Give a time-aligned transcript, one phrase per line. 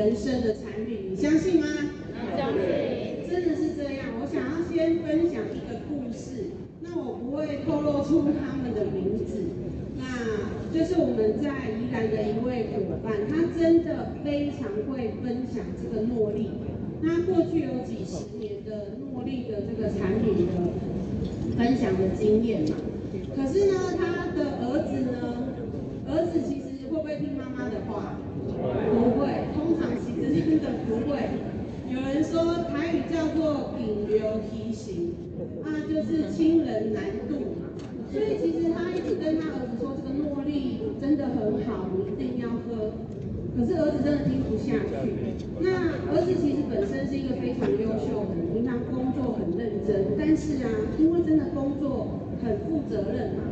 [0.00, 1.66] 人生的产品，你相信吗？
[2.34, 2.58] 相信，
[3.28, 4.06] 真的是这样。
[4.16, 6.56] 我想要先分享一个故事。
[6.80, 9.44] 那我不会透露出他们的名字，
[9.98, 16.48] 那就是我们在宜兰的一位伙伴，他真的非常会分享这个诺丽，
[17.04, 22.76] 他过去有几十年的诺丽的这个产品的分享的经验嘛。
[23.36, 25.52] 可是呢，他的儿子呢，
[26.08, 26.59] 儿子其实
[27.10, 28.14] 会听妈妈的话？
[28.38, 31.18] 不会，通常其实真的不会。
[31.90, 35.12] 有人说台语叫做顶流提醒。
[35.64, 37.66] 啊，就是亲人难度嘛，
[38.12, 42.94] 所以其实他一直跟他儿子说，这个诺丽真的很好，你一定要喝。
[43.58, 45.34] 可是儿子真的听不下去。
[45.58, 52.06] 那儿子其实本身是一个非常优秀的，平常工作很认真，但是啊，因为真的工作
[52.44, 53.42] 很负责任嘛，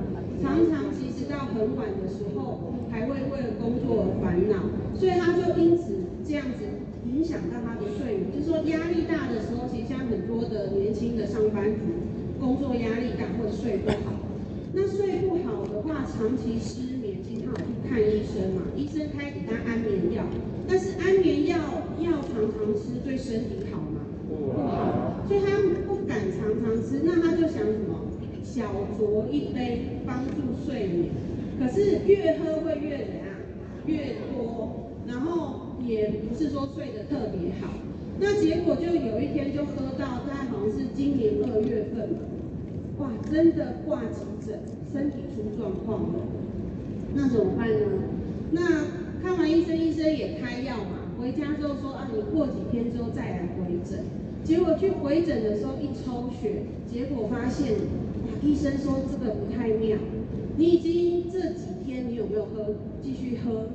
[0.40, 4.69] 常常其实到很晚的时候还会为了工作而烦恼，
[4.99, 6.65] 所以他就因此这样子。
[7.09, 11.81] 影响到他的睡眠，就是说压力大的时候，其实像很多的年轻的上班族，
[12.38, 14.12] 工作压力大会睡不好。
[14.75, 20.22] 那睡不好的话，长期失眠，其实他有去看医生嘛，医生开给他安眠药，
[20.69, 21.56] 但是安眠药
[21.99, 24.05] 要常常吃对身体好吗？
[24.28, 25.56] 不好，所以他
[25.88, 27.00] 不敢常常吃。
[27.03, 28.05] 那他就想什么？
[28.44, 28.65] 小
[28.99, 31.10] 酌一杯帮助睡眠，
[31.58, 33.26] 可是越喝会越怎样？
[33.86, 35.66] 越多，然后。
[35.86, 37.72] 也不是说睡得特别好，
[38.20, 42.10] 那结果就有一天就喝到，大概好像是今年二月份，
[42.98, 44.58] 哇，真的挂急诊，
[44.92, 46.19] 身体出状况了，
[47.14, 47.86] 那怎么办呢？
[48.50, 48.60] 那
[49.22, 54.00] 看完医生，医生也开药嘛，回家之后说啊，你过几天之后再来回诊，
[54.44, 59.96] 结果去回诊的时候一抽血，结果发现，哇，医生说这个不太妙，
[60.58, 62.74] 你已经这几天你有没有喝？
[63.00, 63.69] 继续喝。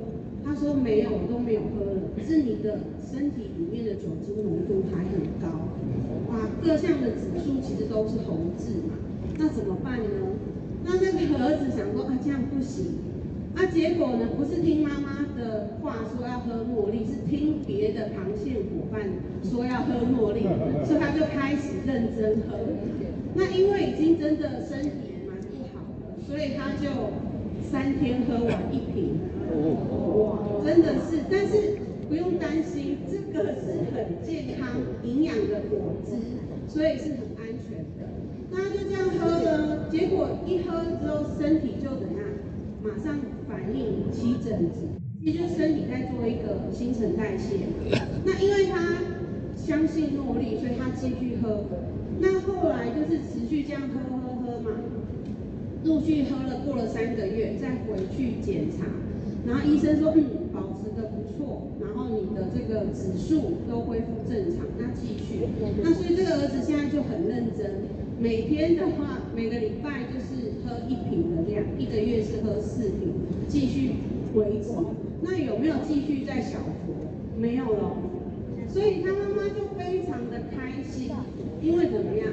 [0.44, 2.12] 他说没有，都没有喝了。
[2.14, 5.48] 可是你的身体里面的酒精浓度还很高，
[6.28, 9.00] 哇，各项的指数其实都是红字嘛。
[9.38, 10.36] 那怎么办呢？
[10.84, 13.00] 那那个儿子想说啊，这样不行。
[13.56, 19.08] 啊，结果呢，不是听妈妈的话说要喝茉莉，是听别的螃蟹伙伴
[19.42, 20.42] 说要喝茉莉，
[20.84, 22.58] 所以他就开始认真喝。
[23.34, 25.03] 那因为已经真的身体，
[26.26, 26.88] 所以他就
[27.70, 29.18] 三天喝完一瓶。
[29.54, 34.68] 哇，真的是，但是不用担心，这个是很健康、
[35.02, 36.16] 营养的果汁，
[36.66, 38.08] 所以是很安全的。
[38.50, 42.24] 那他就这样喝呢，结果一喝之后，身体就怎样？
[42.82, 43.16] 马上
[43.48, 44.80] 反应起疹子，
[45.22, 47.60] 其实就身体在做一个新陈代谢。
[48.24, 48.98] 那因为他
[49.56, 51.64] 相信诺丽，所以他继续喝。
[52.18, 54.23] 那后来就是持续这样喝
[55.84, 58.86] 陆续喝了，过了三个月，再回去检查。
[59.46, 65.44] 然后医生说，嗯，保持得不错，然后你的这个指数都恢复正常，那继续。
[65.82, 67.84] 那所以这个儿子现在就很认真，
[68.18, 73.12] 每天的话，每个礼拜就是喝一瓶的量，一个月是喝四瓶，
[73.46, 73.90] 继续
[74.34, 74.70] 维持。
[75.20, 77.38] 那有没有继续在小酌？
[77.38, 77.96] 没有了。
[78.66, 81.10] 所以他妈妈就非常的开心，
[81.60, 82.28] 因为怎么样？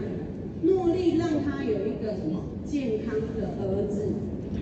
[0.61, 4.07] 诺丽让他有一个什么健康的儿子。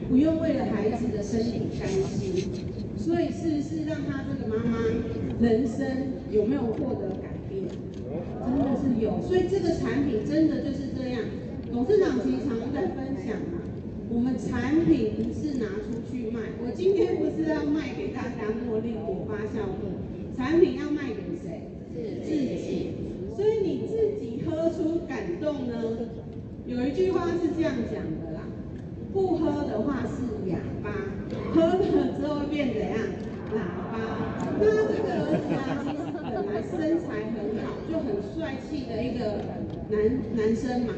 [0.08, 2.50] 不用为了孩子的身体担心，
[2.98, 4.78] 所以是不是让他这个妈妈
[5.40, 5.86] 人生
[6.32, 7.66] 有没有获得改变？
[8.42, 11.22] 真的是有，所以这个产品真的就是这样。
[11.72, 13.62] 董事长其实常常在分享嘛，
[14.10, 21.70] 我们产品不是拿出去卖，我今天不是要卖给大家茉莉果发酵液，产品要卖给谁？
[22.24, 22.90] 自己。
[24.50, 25.74] 喝出感动呢？
[26.66, 28.42] 有一句话是这样讲的啦。
[29.14, 30.92] 不喝的话是哑巴，
[31.54, 31.78] 喝了
[32.20, 32.98] 之后变怎样？
[33.54, 33.58] 喇
[33.92, 33.98] 叭。
[34.60, 37.78] 那这个儿子啊，其实本来身材很好。
[37.90, 39.42] 就很帅气的一个
[39.90, 39.98] 男
[40.36, 40.94] 男生嘛。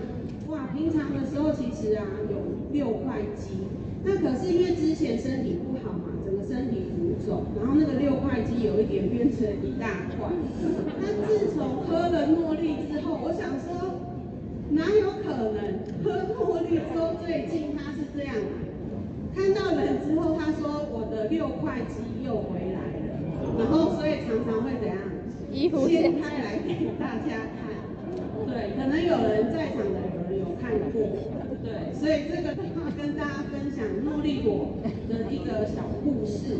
[0.47, 2.35] 哇，平常的时候其实啊有
[2.73, 3.67] 六块肌，
[4.03, 6.83] 那可是因为之前身体不好嘛，整个身体
[7.57, 10.29] 然后那个六块肌有一点变成一大块。
[10.99, 14.01] 他自从喝了诺丽之后，我想说
[14.69, 18.35] 哪有可能喝诺丽之后最近他是这样，
[19.35, 23.09] 看到人之后他说我的六块肌又回来了，
[23.59, 24.97] 然后所以常常会怎样
[25.87, 27.61] 掀开来给大家看，
[28.47, 29.10] 对，可能有。
[30.91, 31.01] 过，
[31.63, 34.77] 对，所以这个的话跟大家分享诺丽果
[35.09, 36.55] 的一个小故事。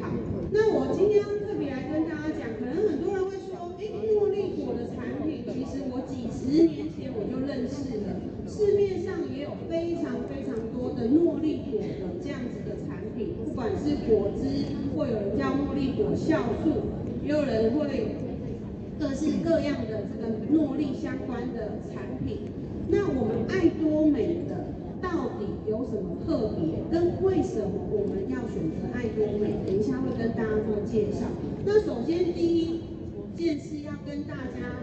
[0.00, 0.08] 好，
[0.52, 8.16] 那我今天特别来跟大家讲，可能很多人会说，哎，诺丽果的产品，其实我几十年前我就认识了，
[8.48, 16.90] 市面上也有非常非常多的诺丽果的这样子的产品，不管是果汁，或有人叫诺丽果酵素，
[17.24, 18.16] 也有人会
[18.98, 22.38] 各式各样的这个诺丽相关的产品。
[22.90, 26.82] 那我们爱多美的到底有什么特别？
[26.90, 29.54] 跟为什么我们要选择爱多美？
[29.64, 31.26] 等一下会跟大家做介绍。
[31.64, 32.80] 那首先第一
[33.36, 34.82] 件事要跟大家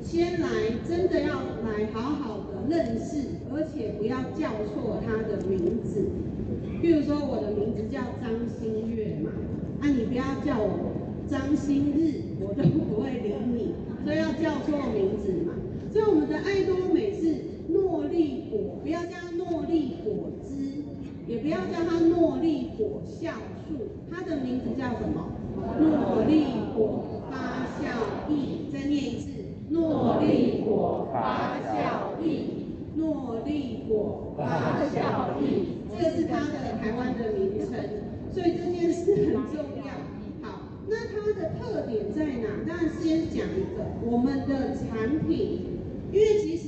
[0.00, 0.48] 先来，
[0.88, 1.34] 真的要
[1.66, 6.06] 来好好的认识，而且不要叫错他的名字。
[6.80, 9.32] 譬如说我的名字叫张馨月嘛，
[9.80, 10.94] 啊你不要叫我
[11.28, 13.74] 张馨日，我都不会理你，
[14.04, 15.54] 所以要叫错名字嘛。
[15.90, 17.34] 所以我们的爱多美是
[17.88, 20.84] 诺丽果，不要叫它诺丽果汁，
[21.26, 23.30] 也不要叫它诺丽果酵
[23.66, 23.78] 素，
[24.10, 25.32] 它的名字叫什么？
[25.80, 26.44] 诺丽
[26.76, 28.70] 果发酵液。
[28.70, 29.30] 再念一次，
[29.70, 32.44] 诺丽果发酵液，
[32.96, 35.46] 诺丽果发酵液，
[35.90, 37.72] 这个是它的台湾的名称。
[38.30, 40.46] 所以这件事很重要。
[40.46, 42.48] 好，那它的特点在哪？
[42.68, 45.78] 当然先讲一个，我们的产品。
[46.10, 46.67] 因为其实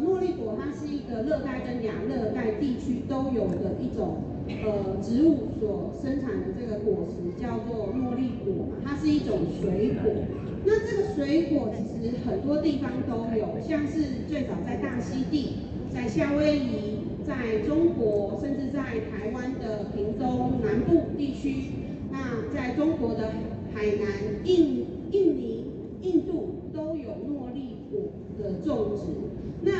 [0.00, 4.18] 诺丽果它是一个热带跟亚热带地区都有的一种
[4.48, 10.12] 呃植物所生产的这个果实叫做诺丽果，它是一种水果。
[10.64, 15.56] 那这个水果其实很多地方都有，像是最早在大溪地、
[15.88, 21.64] 在夏威夷、在中国，甚至在台湾的屏东南部地区，
[22.10, 23.30] 那在中国的
[23.72, 25.64] 海南、印印尼、
[26.02, 27.77] 印度都有诺丽
[28.38, 29.02] 的种植，
[29.62, 29.72] 那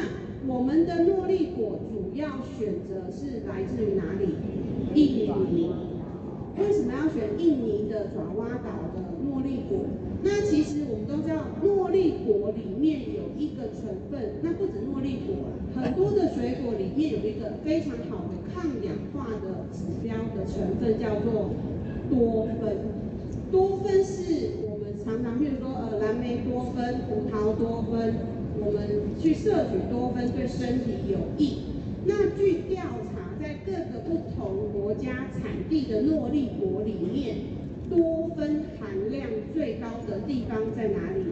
[0.47, 4.35] 我们的诺丽果主要选择是来自于哪里？
[4.95, 5.71] 印尼。
[6.59, 9.87] 为什么要选印尼的爪哇岛的诺丽果？
[10.23, 21.51] 那其实我们都知道，诺丽果里面有一个成分，那不止诺丽果，很多的水果里面有一个非常好的抗氧化的指标的成分，叫做
[22.11, 22.77] 多酚。
[23.53, 24.89] 多酚是我们。
[25.05, 28.13] 常常，譬如说，呃，蓝莓多酚、葡萄多酚，
[28.61, 31.63] 我们去摄取多酚对身体有益。
[32.05, 37.37] 那据调查，在各个不同国家产地的诺丽果里面，
[37.91, 41.25] 多酚含量最高的地方在哪里？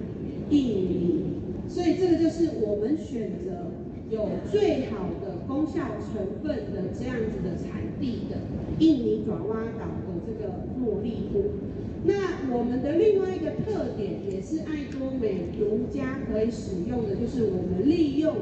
[0.51, 1.25] 印尼。
[1.69, 3.73] 所以这个就是我们选择
[4.09, 8.37] 有最好的功效成分的这样子的产地的
[8.79, 11.43] 印尼爪哇岛的这个诺丽果。
[12.07, 18.33] 那我们的另外一个特点，也是爱多美独家可以使用的，就是我们利用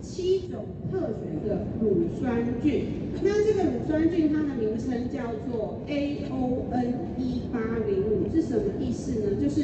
[0.00, 2.84] 七种特选的乳酸菌。
[3.22, 5.20] 那这个乳酸菌它的名称叫
[5.50, 9.36] 做 AON 一八零五，是什么意思呢？
[9.40, 9.62] 就是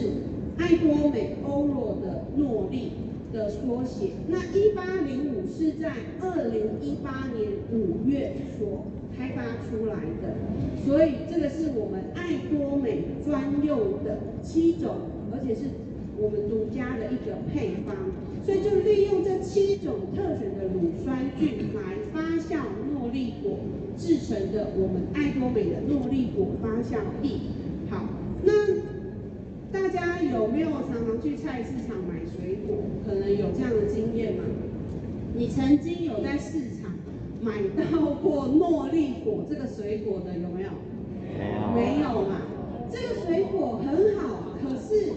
[0.58, 2.92] 爱多美欧罗的诺丽
[3.32, 4.10] 的缩写。
[4.28, 8.84] 那一八零五是在二零一八年五月所
[9.20, 10.34] 开发出来的，
[10.86, 14.96] 所以这个是我们爱多美专用的七种，
[15.30, 15.68] 而且是
[16.16, 17.94] 我们独家的一个配方，
[18.46, 23.58] 所以就利用这七种特选的乳酸菌来发酵诺丽果
[23.98, 27.40] 制成的我们爱多美的诺丽果发酵液。
[27.90, 28.08] 好，
[28.42, 28.52] 那
[29.70, 32.78] 大家有没有常常去菜市场买水果？
[33.06, 34.44] 可能有这样的经验吗？
[35.34, 36.79] 你曾经有在市场？
[37.40, 40.70] 买到过诺丽果这个水果的有没有？
[41.74, 42.42] 没有嘛。
[42.92, 45.12] 这个水果很好，可是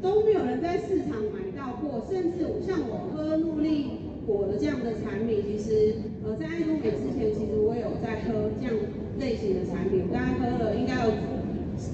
[0.00, 2.06] 都没有人在市场买到过。
[2.08, 3.86] 甚至像我喝诺丽
[4.26, 8.74] 果的这样的产品，其实呃在爱多美之前，其实我有在喝这样
[9.18, 11.12] 类型的产品，大概喝了应该有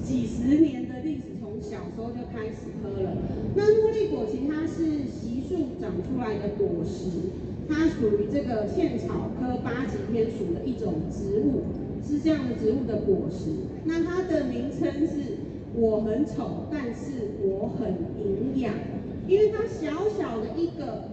[0.04, 3.16] 几十年的历史，从小时候就开始喝了。
[3.56, 7.34] 那诺丽果其实它是悉数长出来的果实。
[7.68, 11.62] 它属于这个茜草科八级天属的一种植物，
[12.06, 13.50] 是这样的植物的果实。
[13.84, 15.38] 那它的名称是
[15.74, 18.72] “我很丑，但是我很营养”。
[19.26, 21.08] 因为它小小的一个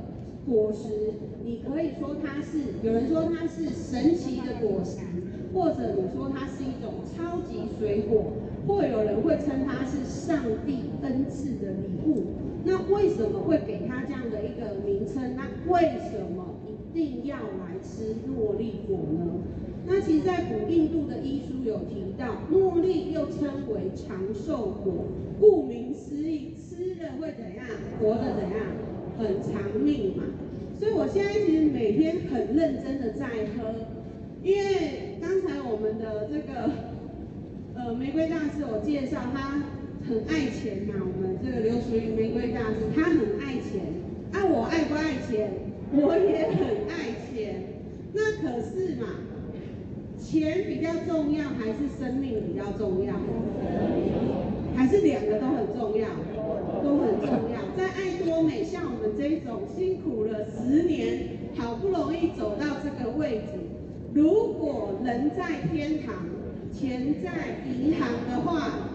[0.46, 5.00] 果实，你可以说它是，有人说它是神奇的果实，
[5.54, 8.34] 或者你说它是一种超级水果，
[8.68, 12.24] 或有人会称它是上帝恩赐的礼物。
[12.66, 15.36] 那为什么会给它这样的一个名称？
[15.36, 19.42] 那为什么一定要来吃诺丽果呢？
[19.86, 24.94] 那其实，在古印度的医书有提到，诺丽又称为长寿果，
[25.42, 27.66] 顾名思义，吃了会怎样？
[28.00, 28.66] 活得怎样？
[29.18, 30.24] 很长命嘛。
[30.80, 33.76] 所以我现在其实每天很认真的在喝，
[34.42, 36.70] 因为刚才我们的这个
[37.86, 39.60] 呃玫瑰大师我介绍，他
[40.08, 40.96] 很爱钱嘛。
[41.04, 43.84] 我们这个刘淑云玫瑰大师，他很爱钱，
[44.32, 45.52] 啊，我爱不爱钱？
[45.92, 47.62] 我也很爱钱。
[48.14, 49.08] 那可是嘛。
[50.18, 53.14] 钱比较重要，还是生命比较重要？
[54.76, 56.08] 还是两个都很重要？
[56.82, 57.60] 都很重要。
[57.76, 63.60] 在爱多美，像我们这种辛苦了十年，好不容易走到这个位置，
[64.14, 66.16] 如果人在天堂，
[66.74, 68.90] 钱在银行的话，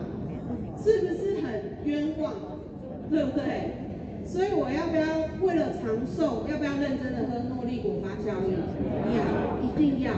[0.83, 2.35] 是不是很冤枉？
[3.11, 3.73] 对不对？
[4.27, 8.59] 所以我要不要为了长寿，要不要认真的喝诺丽果发酵液？
[9.17, 10.13] 要，一定要。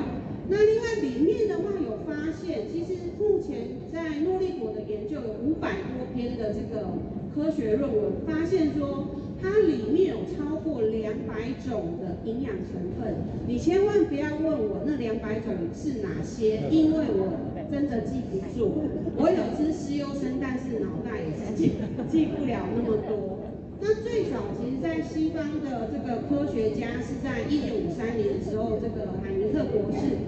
[0.49, 6.89] 那另外里面的话有发现，其实目前在诺丽果的研究有五百多篇的这个
[7.33, 9.07] 科学论文，发现说
[9.41, 13.15] 它里面有超过两百种的营养成分。
[13.47, 17.39] 你千万不要问我那两百种是哪些，因为我
[17.71, 18.83] 真的记不住。
[19.17, 21.73] 我有吃西优生，但是脑袋也是记
[22.11, 23.39] 记不了那么多。
[23.81, 30.19] 那最早其实，在西方的这个科学家是在一九五三年的时候，这个海尼克博士。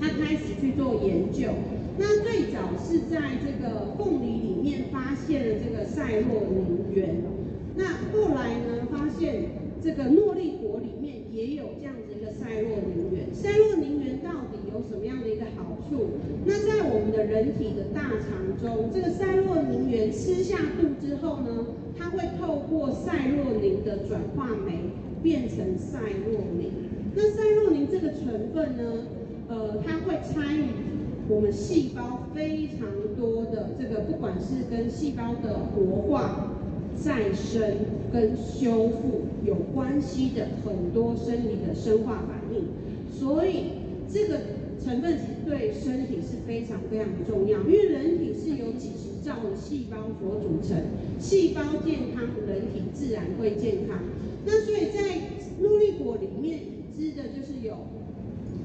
[0.00, 1.50] 他开始去做研究，
[1.96, 7.22] 那最早是在这个凤梨里面发现了这个赛洛宁源，
[7.76, 9.44] 那后来呢，发现
[9.80, 13.32] 这个诺丽果里面也有这样子一个赛洛宁源。
[13.32, 13.71] 赛洛
[14.88, 16.18] 什么样的一个好处？
[16.44, 21.66] 那在我们的人体的大肠中，这个赛洛宁源吃下肚之后呢，
[21.98, 24.90] 它会透过赛洛宁的转化酶
[25.22, 26.70] 变成赛洛宁。
[27.14, 29.04] 那赛洛宁这个成分呢？
[29.48, 30.64] 呃，它会参与
[31.28, 36.54] 我们细胞非常多的这个，不管是跟细胞的活化、
[36.96, 37.60] 再生
[38.10, 42.64] 跟修复有关系的很多生理的生化反应，
[43.12, 43.64] 所以
[44.10, 44.40] 这个
[44.84, 50.76] 成分其实对身体是非常非常重要，因为人体是由几十兆的细胞所组成，
[51.18, 53.98] 细胞健康，人体自然会健康。
[54.44, 55.20] 那所以在
[55.60, 57.76] 诺丽果里面已知的就是有。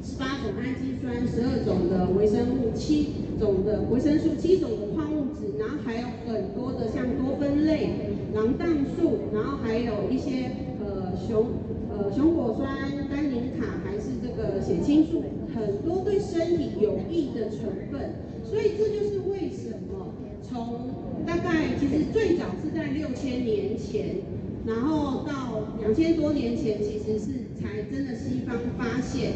[0.04, 3.10] 十八种氨基酸，十二种的维生物，七
[3.40, 7.90] 种的维生素，七种的矿物质，然后还有很多的像多酚类、
[8.34, 11.48] 囊荡素，然后还有一些呃熊
[11.92, 12.70] 呃熊果酸、
[13.10, 15.24] 单宁卡，还是这个血清素，
[15.58, 17.60] 很多对身体有益的成
[17.92, 18.16] 分。
[18.44, 20.90] 所以这就是为什么从
[21.26, 24.22] 大概其实最早是在六千年前，
[24.66, 27.26] 然后到两千多年前，其实是
[27.60, 29.34] 才真的西方发现。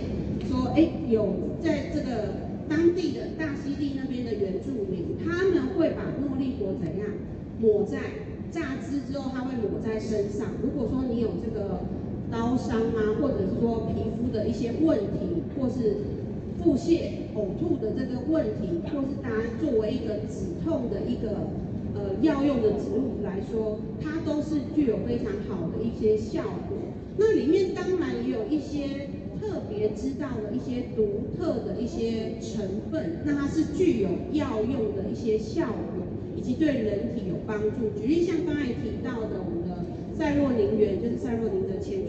[0.47, 7.07] 说哎，有在这个当地的大溪地那边的原住民，他们会把诺丽果怎样
[7.59, 7.97] 抹在
[8.49, 10.47] 榨汁之后，他会抹在身上。
[10.63, 11.81] 如果说你有这个
[12.31, 15.97] 刀伤啊，或者是说皮肤的一些问题，或是
[16.63, 21.50] 腹泻、呕吐的这个问题，或是大家作为一个止痛的一个
[21.96, 26.77] 呃药用的植物来说，它都是具有非常好的一些效果。
[27.18, 29.10] 那里面当然也有一些。
[29.41, 36.06] 特别知道的一些独特的一些成分，那它是具有药用的一些效果，
[36.38, 37.89] 以及对人体有帮助。
[38.00, 39.84] 举例像刚才提到的，我们的
[40.15, 42.00] 赛洛宁源就是赛洛宁的前，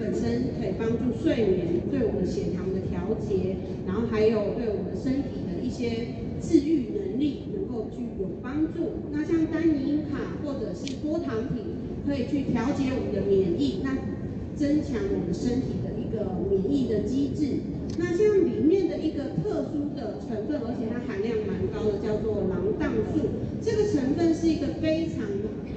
[0.00, 9.12] 本身可以帮助睡眠，对我们血糖的调节，然后还有对我们身体的一些治愈能力能够具有帮助。
[9.12, 11.76] 那像单宁卡或者是多糖体，
[12.06, 13.92] 可以去调节我们的免疫，那
[14.56, 15.90] 增强我们身体的。
[16.00, 17.60] 一个免疫的机制，
[17.96, 23.30] 那像里面的一个特殊的成分，而且它含量蛮高的，叫做狼荡素。
[23.62, 25.22] 这个成分是一个非常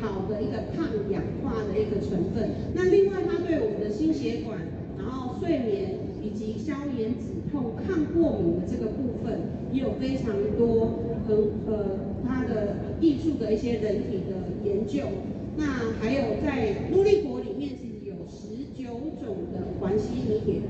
[0.03, 2.51] 好的一个抗氧化的一个成分。
[2.75, 4.59] 那另外，它对我们的心血管、
[4.99, 9.39] 然后睡眠以及消炎止痛、抗过敏的这个部分，
[9.71, 15.07] 也有非常多很呃它的益处的一些人体的研究。
[15.55, 15.63] 那
[16.01, 20.61] 还有在诺丽果里面，其实有十九种的环西尼铁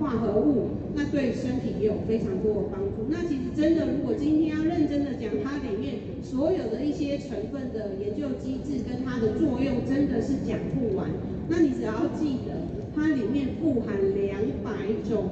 [0.00, 3.06] 化合物，那对身体也有非常多的帮助。
[3.08, 11.06] 那其实真的，如果今天要认真的讲它里面所所有的一些成分的研究机制跟它的作用真的是讲不完。
[11.50, 12.56] 那你只要记得，
[12.96, 14.70] 它里面富含两百
[15.06, 15.28] 种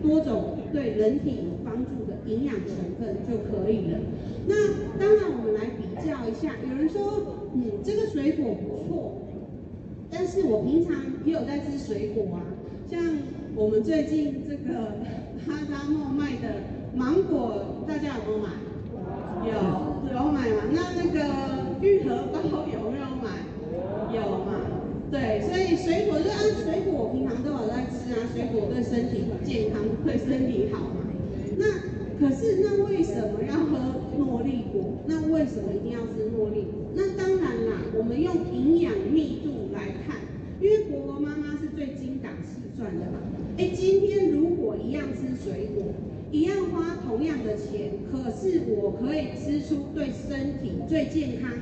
[0.00, 3.98] 多种对人体有帮助的营养成分就可以了。
[4.46, 4.54] 那
[5.00, 6.54] 当然，我们来比较一下。
[6.62, 9.14] 有人说，嗯，这个水果不错，
[10.12, 12.46] 但是我平常也有在吃水果啊，
[12.88, 13.02] 像
[13.54, 14.96] 我们最近这个
[15.46, 16.64] 哈沙梦卖的
[16.96, 18.48] 芒果，大家有没有买？
[19.44, 19.52] 有，
[20.08, 20.62] 有买吗？
[20.72, 23.44] 那那个玉荷包有没有买？
[24.14, 24.56] 有嘛？
[25.10, 28.24] 对，所以水果就按水果，平常都有在吃啊。
[28.32, 31.04] 水果对身体健康，对身体好嘛。
[31.58, 31.66] 那
[32.18, 34.96] 可是那为什么要喝诺丽果？
[35.06, 36.88] 那为什么一定要吃诺丽果？
[36.94, 40.16] 那当然啦，我们用营养密度来看，
[40.58, 43.18] 因为果果妈妈是最精打细算的嘛。
[43.58, 45.84] 哎，今天如果一样吃水果，
[46.32, 51.52] 一样花同样的钱，可是我可以吃出对身体最健康、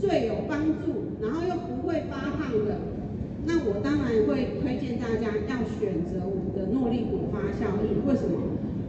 [0.00, 2.78] 最有帮助，然后又不会发胖的。
[3.44, 8.40] 那我当然会推荐大家要选择我们的诺丽果发酵液，为什么？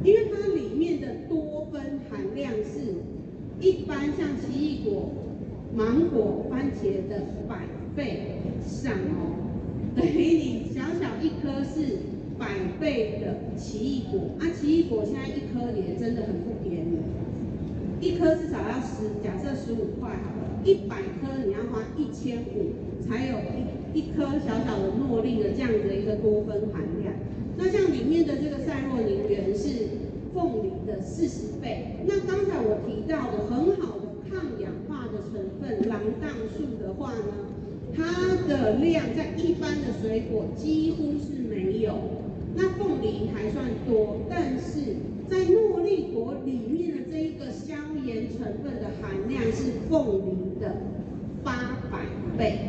[0.03, 3.01] 因为它里面的多酚含量是
[3.59, 5.11] 一般像奇异果、
[5.75, 7.61] 芒果、番茄的百
[7.95, 9.52] 倍以上哦，
[9.95, 11.97] 等于你小小一颗是
[12.37, 12.47] 百
[12.79, 16.97] 倍的奇异果，啊，奇异果现在一颗也真的很不便宜，
[18.01, 22.73] 一颗至少要十，假设十五块好了，一百颗你要花一千五
[23.07, 23.73] 才有一。
[23.93, 27.13] 一颗小小的诺丽的这样的一个多酚含量，
[27.55, 29.69] 那像里面的这个赛洛宁源是
[30.33, 31.97] 凤梨的四十倍。
[32.07, 37.53] 那刚才我提到的很好的抗氧化的成分蓝杠树的话呢，
[37.95, 38.03] 它
[38.47, 41.93] 的量在一般的水果几乎是没有，
[42.55, 44.95] 那凤梨还算多，但是
[45.29, 50.75] 在诺丽果里面的这一个消炎成分的含量是凤梨的
[51.43, 51.99] 八百
[52.37, 52.59] 倍。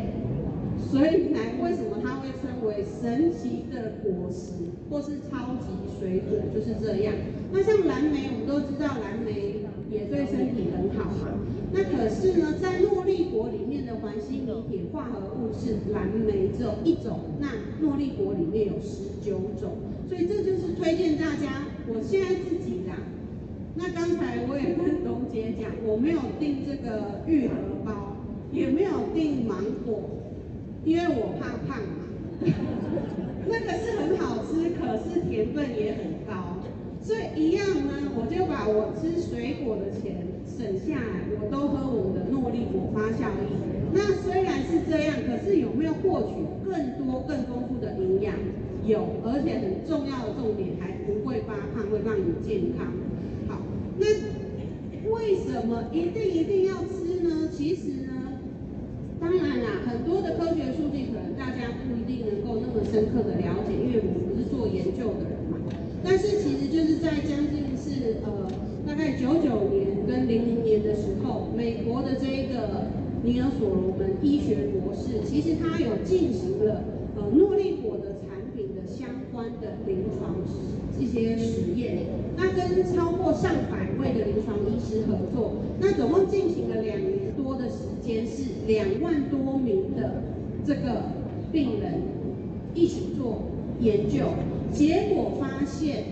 [0.91, 4.53] 所以呢，为什么它会称为神奇的果实，
[4.91, 7.15] 或是超级水果，就是这样。
[7.51, 9.64] 那像蓝莓，我们都知道蓝莓
[9.95, 11.29] 也对身体很好嘛。
[11.73, 17.49] 那可是呢，在诺丽果里面的环锌离铁化合物是蓝莓只有一种，那
[17.81, 19.79] 诺丽果里面有十九种。
[20.09, 22.95] 所以这就是推荐大家，我现在自己啦。
[23.77, 27.55] 那刚才我也跟董姐讲，我没有订这个玉荷
[27.85, 28.17] 包，
[28.53, 30.11] 也没有订芒果。
[30.85, 32.05] 因为我怕胖嘛，
[33.49, 36.54] 那个是很好吃，可是甜分也很高，
[37.05, 43.61] 所以一样呢，我就把我吃水果的钱省下来，我都喝我们的诺丽果发酵液。
[43.93, 48.33] 那虽然是这样，可是有没有获取更多更丰富的营养？
[48.89, 52.89] 有，而且很重要的重点还不会发胖，会让你健康。
[53.53, 53.61] 好，
[54.01, 54.09] 那
[55.13, 57.53] 为什么一定一定要吃呢？
[57.53, 58.41] 其实呢。
[59.21, 65.61] 当然啦，很多的科学数据可能大家不一定能够那么深刻的了解，因为我们不是做研究的人嘛。
[66.05, 68.51] 但是其实就是在将近是呃
[68.87, 72.89] 大概九九年跟零零年的时候，美国的这一个
[73.23, 76.85] 尼尔索罗门医学博士，其实他有进行了
[77.17, 80.37] 呃诺丽果的产品的相关的临床
[81.01, 81.97] 一些实验，
[82.37, 90.23] 那跟超过上百位的临床医师合作，那总共进行了两年多的时间，是两万多名的
[90.67, 91.11] 这个
[91.51, 92.03] 病人
[92.75, 93.43] 一起做
[93.81, 94.27] 研究，
[94.73, 96.05] 结果发现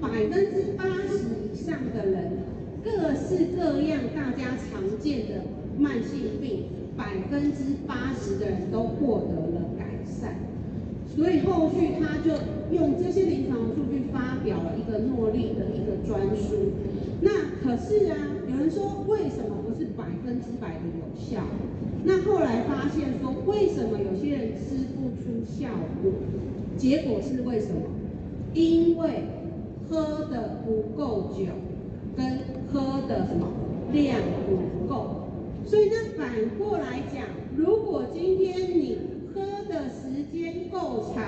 [0.00, 2.32] 百分之八十以上的人，
[2.82, 5.44] 各式各样大家常见的
[5.78, 6.64] 慢性病，
[6.96, 10.36] 百分之八十的人都获得了改善。
[11.14, 12.32] 所以后续他就
[12.74, 16.72] 用这些临床数据发表了一个诺丽的一个专书。
[17.20, 17.30] 那
[17.62, 18.16] 可是啊，
[18.50, 21.44] 有人说为什么不是百分之百的有效？
[22.04, 25.68] 那后来发现说，为什么有些人吃不出效
[26.02, 26.10] 果？
[26.76, 27.82] 结果是为什么？
[28.54, 29.08] 因为
[29.88, 31.46] 喝的不够久，
[32.16, 32.38] 跟
[32.72, 33.48] 喝的什么
[33.92, 35.28] 量不够。
[35.64, 37.24] 所以那反过来讲，
[37.56, 38.98] 如果今天你
[39.34, 39.40] 喝
[39.72, 41.24] 的时间够长，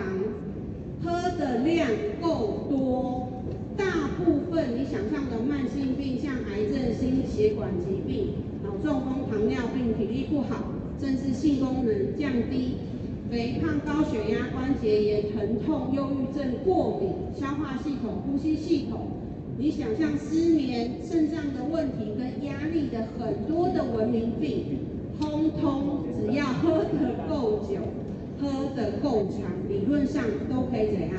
[1.03, 1.89] 喝的量
[2.21, 3.29] 够多，
[3.77, 3.85] 大
[4.19, 10.65] 部分你想象的慢性病，像癌症、心血管疾病、脑中风、糖尿病、体力不好，
[11.01, 12.77] 甚至性功能降低、
[13.35, 19.09] 肥胖、高血压、关节炎、疼痛、忧郁症、过敏、消化系统、呼吸系统，
[19.59, 24.79] 你想象失眠、肾脏的问题跟压力的很多的文明病，
[25.19, 27.81] 通通只要喝得够久，
[28.41, 31.17] 喝得够长，理论上都可以怎样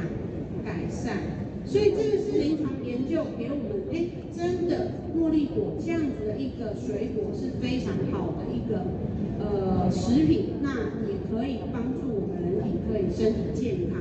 [0.64, 1.18] 改善？
[1.66, 8.86] 所以这个是临床研究给我们，哎，真的茉莉果这样子的一个水果是非常好的一个
[9.38, 10.70] 呃食品，那
[11.10, 14.00] 也可以帮助我们人体可以身体健康。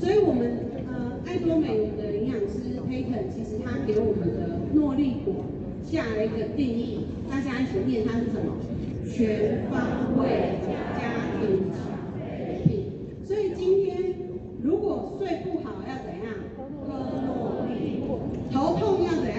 [0.00, 5.44] 所以我们呃爱多美的营养师 Peyton 其实他给我们的诺丽果
[5.84, 8.58] 下了一个定义，大家一起念它是什么？
[9.06, 10.58] 全方位
[10.96, 10.98] 家
[11.38, 11.78] 庭常
[12.18, 12.90] 备品。
[13.24, 14.14] 所以今天
[14.62, 16.34] 如果睡不好要怎样？
[16.58, 16.88] 喝
[17.22, 18.02] 诺丽。
[18.50, 19.38] 头痛要怎样？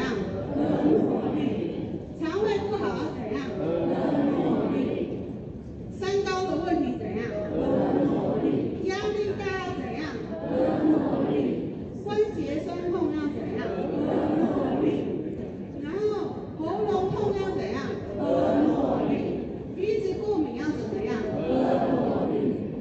[0.56, 1.42] 喝诺丽。
[2.22, 3.44] 肠胃不好要怎样？
[3.58, 3.62] 喝
[4.32, 4.78] 诺丽。
[6.00, 7.26] 三高的问题怎样？
[7.52, 7.58] 喝
[8.06, 8.88] 诺丽。
[8.88, 10.04] 压力大要怎样？
[10.40, 10.52] 喝
[10.86, 10.94] 诺
[11.32, 11.34] 丽。
[12.04, 13.62] 关节酸痛要怎样？
[13.74, 14.04] 喝
[14.38, 14.86] 诺丽。
[15.82, 17.78] 然后喉咙痛要怎样？
[18.20, 18.22] 喝
[18.68, 19.14] 诺丽。
[19.76, 21.14] 鼻子过敏要怎么样？
[21.36, 21.40] 喝
[21.92, 22.36] 诺丽。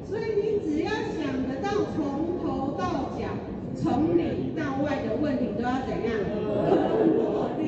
[0.04, 3.26] 所以你只要想得到从头到脚，
[3.74, 6.10] 从里到外的问题都要怎样？
[6.30, 6.70] 喝
[7.06, 7.64] 诺丽。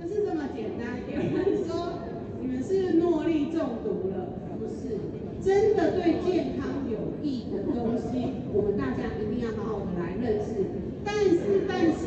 [0.00, 0.96] 就是这么简单。
[1.10, 1.98] 有人说
[2.40, 4.96] 你们是诺丽中毒了，不是？
[5.42, 10.64] 真的对健康有益的东西，我们大家一定要好好的来认识。
[11.04, 12.06] 但是，但是，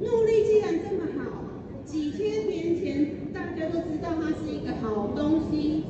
[0.00, 1.44] 诺丽既然这么好，
[1.84, 3.24] 几千年前。
[3.34, 5.84] 大家都知道它是一个好东西，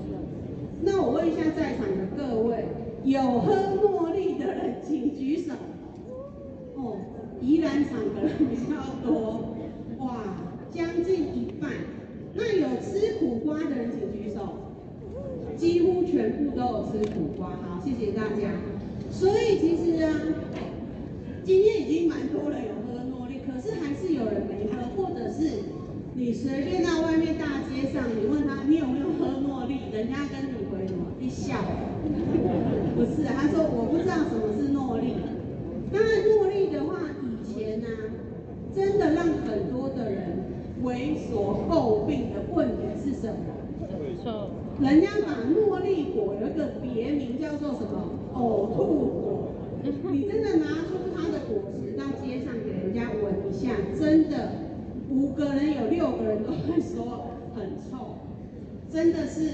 [0.83, 2.65] 那我问一下在场的各位，
[3.05, 5.53] 有喝诺丽的人请举手。
[6.77, 6.97] 哦，
[7.41, 9.55] 宜兰场的人比较多，
[9.99, 10.17] 哇，
[10.71, 11.71] 将近一半。
[12.35, 14.41] 那有吃苦瓜的人请举手，
[15.57, 17.49] 几乎全部都有吃苦瓜。
[17.49, 18.51] 好，谢谢大家。
[19.11, 20.11] 所以其实啊，
[21.45, 25.63] 今天已经蛮多人有喝诺丽，可是还是有人没喝，或者是。
[26.17, 31.11] 你随便到外面大街上，你问他你有没有喝诺丽，人家跟你回什么？
[31.21, 31.57] 一笑，
[32.95, 35.15] 不是，他说我不知道什么是诺丽。
[35.93, 38.15] 当然诺丽的话，以前呢、啊，
[38.73, 40.39] 真的让很多的人
[40.85, 43.35] 为所诟病的问题是什么？
[44.81, 48.11] 人家把诺丽果有一个别名叫做什么？
[48.35, 49.51] 呕吐果。
[50.11, 54.65] 你真的拿出它的果实到街上给人家闻一下，真的。
[55.11, 58.17] 五个人有六个人都会说很臭，
[58.91, 59.51] 真的是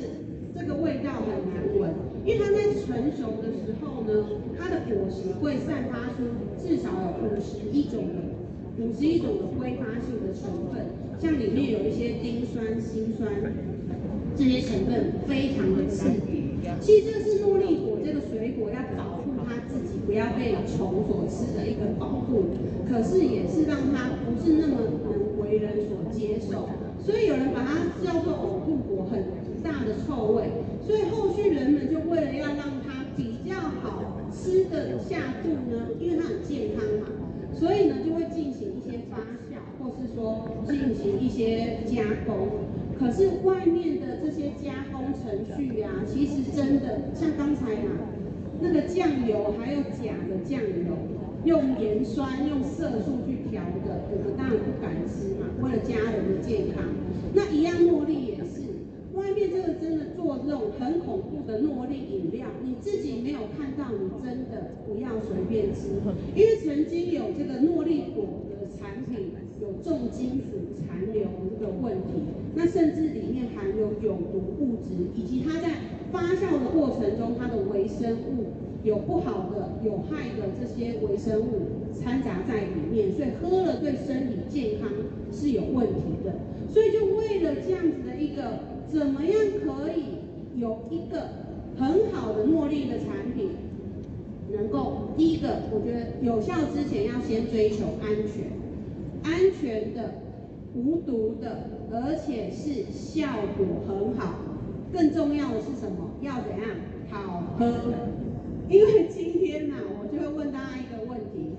[0.55, 1.91] 这个味道很难闻。
[2.25, 4.25] 因为它在成熟的时候呢，
[4.57, 6.23] 它的果实会散发出
[6.57, 10.87] 至少有五十一种的五十一种的挥发性的成分，
[11.19, 13.29] 像里面有一些丁酸、辛酸
[14.37, 16.59] 这些成分非常的刺激。
[16.81, 22.45] 其实这是诺丽果这个水果要保护它自己不要被虫所吃的一个保护，
[22.89, 25.31] 可是也是让它不是那么能。
[25.41, 26.69] 为人所接受，
[27.05, 29.25] 所以有人把它叫做呕吐果，很
[29.65, 30.45] 大的臭味。
[30.87, 37.09] 所以后续人们就为了要让它比较好吃的下肚呢，因为它很健康嘛，
[37.53, 39.19] 所以呢就会进行一些发
[39.51, 42.47] 酵，或是说进行一些加工。
[43.01, 47.89] 可是外面的这些加工程序啊，其实真的像刚才啊
[48.61, 50.95] 那个酱油，还有假的酱油。
[51.43, 55.49] 用盐酸、用色素去调的，我们当然不敢吃嘛。
[55.65, 56.85] 为了家人的健康，
[57.33, 58.61] 那一样诺丽也是。
[59.15, 65.89] 外面这个真的做这种很恐怖的诺丽饮料，你自己没有看到，你真的不要随便吃。
[66.37, 69.33] 因为曾经有这个诺丽果的产品
[69.63, 75.69] 有重金属残留的这个问题，那甚至里面含有有毒物质，以及它在
[76.13, 78.47] 发酵的过程中它的微生物。
[78.83, 84.89] 有不好的、有害的这些微生物掺杂在里面，所以喝了对身体健康
[85.31, 86.33] 是有问题的。
[86.73, 90.05] 所以就为了这样子的一个，怎么样可以
[90.59, 91.29] 有一个
[91.77, 93.51] 很好的茉莉的产品，
[94.51, 98.47] 能够第一个，我觉得有效之前要先追求安全，
[99.23, 100.15] 安全的、
[100.75, 104.35] 无毒的，而且是效果很好。
[104.93, 106.11] 更重要的是什么？
[106.21, 106.71] 要怎样？
[107.11, 107.67] 好喝。
[108.69, 111.57] 因为今天呐、啊，我就会问大家一个问题：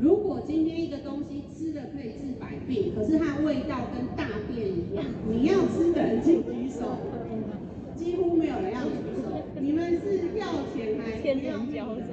[0.00, 6.96] 如果今天一个东西吃了可以治百病，可是它味道跟大便一样，你要吃的人请举手。
[7.96, 8.90] 几乎没有人要举
[9.22, 9.30] 手。
[9.60, 12.04] 你们是要钱还是要命？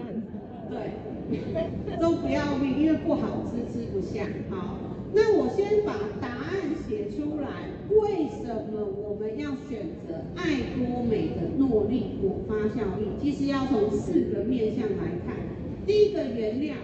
[0.70, 4.26] 对，都不要命，因为不好吃，吃不下。
[4.50, 4.78] 好，
[5.14, 7.70] 那我先把答案写出来。
[7.92, 10.48] 为什么我们要选择爱
[10.78, 13.20] 多美的诺丽果发酵液？
[13.22, 15.36] 其实要从四个面向来看。
[15.86, 16.76] 第一个原料，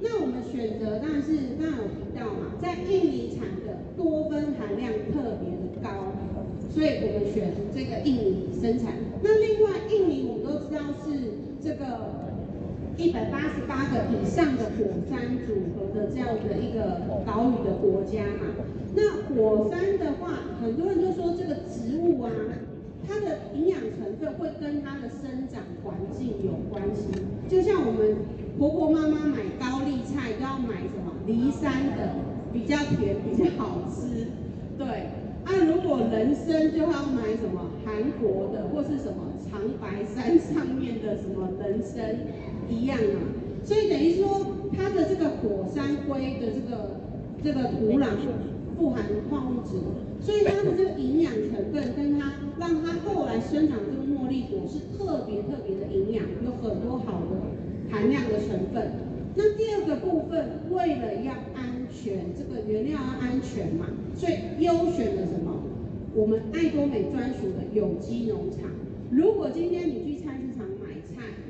[0.00, 6.12] 那我们选择当然是刚刚有提到嘛，在印尼产的多酚含量特别的高，
[6.68, 8.92] 所以我们选这个印尼生产。
[9.22, 11.32] 那另外印尼我们都知道是
[11.64, 12.31] 这个
[12.96, 18.52] 一百八十八个以上的火山组合的这样的一个岛屿的国家嘛。
[18.94, 22.30] 那火山的话，很多人就说这个植物啊，
[23.08, 27.08] 它的营养成分会跟它的生长环境有关系。
[27.48, 28.16] 就像我们
[28.58, 32.14] 婆婆妈妈买高丽菜都要买什么梨山的，
[32.52, 34.26] 比较甜，比较好吃。
[34.76, 34.86] 对，
[35.44, 42.14] 啊，如果人参就要买什么韩国的，或是什么长白山上面的什么人参
[42.72, 43.18] 一样啊。
[43.64, 47.00] 所以等于说，它的这个火山灰的这个
[47.44, 48.06] 这个土壤。
[48.74, 49.76] 富含矿物质，
[50.20, 58.90] 所以它的这个营养成分跟它让它后来生长这个茉莉果是特别特别的营养，有很多好的含量的成分。
[59.36, 65.62] 那第二个部分，为了要安全，这个原料要安全嘛，所以优选了什么？
[66.16, 68.68] 我们爱多美专属的有机农场。
[69.10, 70.11] 如果今天你去，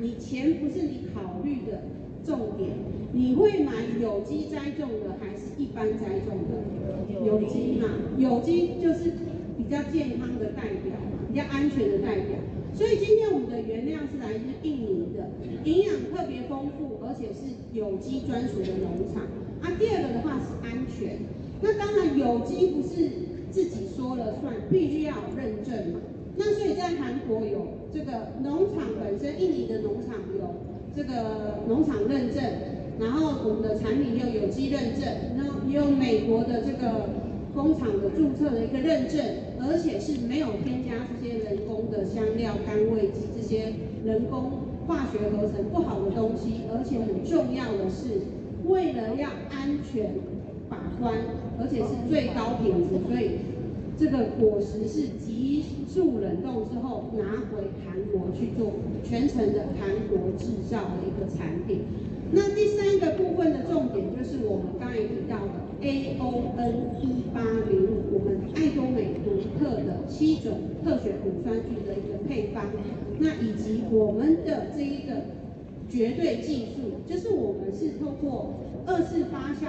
[0.02, 1.80] 你钱不是你考虑的。
[2.24, 2.70] 重点，
[3.12, 6.62] 你会买有机栽种的还是一般栽种的？
[7.26, 9.10] 有机嘛，有机就是
[9.58, 12.38] 比较健康的代表嘛，比较安全的代表。
[12.72, 15.30] 所以今天我们的原料是来自印尼的，
[15.64, 19.24] 营养特别丰富，而且是有机专属的农场。
[19.60, 21.18] 啊，第二个的话是安全。
[21.60, 23.10] 那当然有机不是
[23.50, 26.00] 自己说了算，必须要认证嘛。
[26.36, 30.72] 那所以在韩国有这个农场本身，印尼的农场有。
[30.94, 32.44] 这个农场认证，
[33.00, 37.08] 然后我们的产品又有机认证，然后也有美国的这个
[37.54, 39.24] 工厂的注册的一个认证，
[39.58, 43.72] 而且是没有添加这些人工的香料、甘味剂这些
[44.04, 44.50] 人工
[44.86, 48.20] 化学合成不好的东西，而且很重要的是，
[48.68, 50.12] 为了要安全
[50.68, 51.14] 把关，
[51.58, 53.38] 而且是最高品质，所以。
[53.98, 58.72] 这个果实是极速冷冻之后拿回韩国去做
[59.04, 61.80] 全程的韩国制造的一个产品。
[62.32, 65.52] 那第三个部分的重点就是我们刚才提到的
[65.82, 72.64] AON 一八零五，我们爱多美独特的七种特选乳酸菌的一个配方。
[73.18, 75.24] 那以及我们的这一个
[75.90, 78.54] 绝对技术，就是我们是透过
[78.86, 79.68] 二次发酵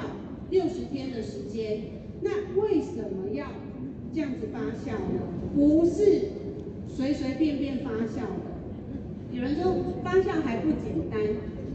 [0.50, 1.82] 六十天的时间。
[2.22, 2.32] 那
[2.62, 3.48] 为什么要？
[4.14, 6.30] 这样子发酵的，不是
[6.88, 8.54] 随随便便发酵的。
[9.32, 9.74] 有人说
[10.04, 11.20] 发酵还不简单，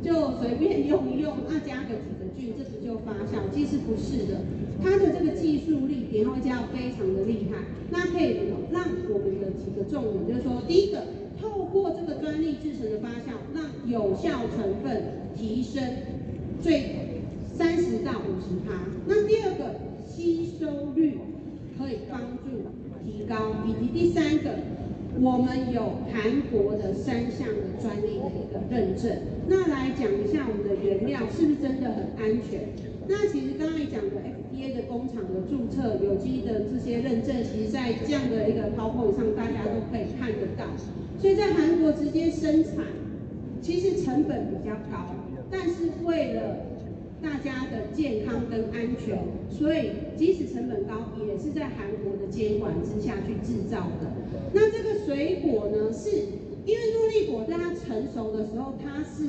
[0.01, 3.51] 就随便用一用，啊加个几个菌，这不就发酵？
[3.53, 4.43] 其实不是的，
[4.81, 7.59] 它的这个技术力点会加非常的厉害。
[7.91, 8.37] 那可以
[8.71, 11.07] 让我们的几个重点，就是说，第一个，
[11.41, 15.03] 透过这个专利制成的发酵，让有效成分
[15.37, 15.83] 提升
[16.63, 16.95] 最
[17.53, 18.79] 三十到五十趴。
[19.09, 19.75] 那第二个，
[20.07, 21.19] 吸收率。
[21.79, 22.67] 可以帮助
[23.07, 24.51] 提高，以及第三个，
[25.21, 29.17] 我们有韩国的三项的专利的一个认证。
[29.47, 32.69] 那来讲一下我们的原料是不是真的很安全？
[33.07, 40.67] 那其实刚才讲的 FDA 的工厂的注册、有机的这些认证，其实在这样的一个 PowerPoint 上大家都可以看得到。
[41.19, 42.85] 所以在韩国直接生产，
[43.63, 45.15] 其实成本比较高，
[45.51, 46.68] 但是为了
[47.21, 49.19] 大家的健康跟安全，
[49.51, 50.95] 所以即使成本高，
[51.27, 54.13] 也是在韩国的监管之下去制造的。
[54.53, 56.11] 那这个水果呢，是
[56.65, 59.27] 因为诺丽果在它成熟的时候，它是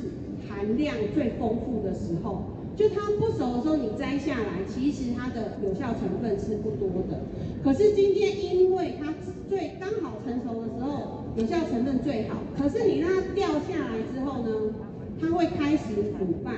[0.48, 2.44] 含量最丰富的时候。
[2.76, 7.20] 就它不熟的时候，你摘下来，其实它的有效成分是不多的。
[7.62, 9.12] 可是今天，因为它
[9.50, 12.36] 最刚好成熟的时候，有效成分最好。
[12.56, 14.72] 可是你让它掉下来之后呢，
[15.20, 16.52] 它会开始腐败。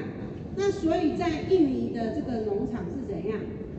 [0.56, 3.38] 那所以在印尼的这个农场是怎样？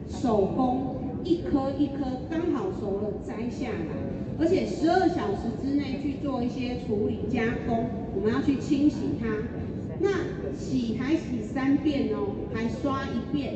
[0.10, 3.96] 手工一颗一颗刚好熟了摘下来，
[4.38, 9.28] 而且十二小时之内去做一些处理加工，我们要去清洗它。
[10.00, 10.10] 那
[10.54, 13.54] 洗还洗三遍哦，还刷一遍，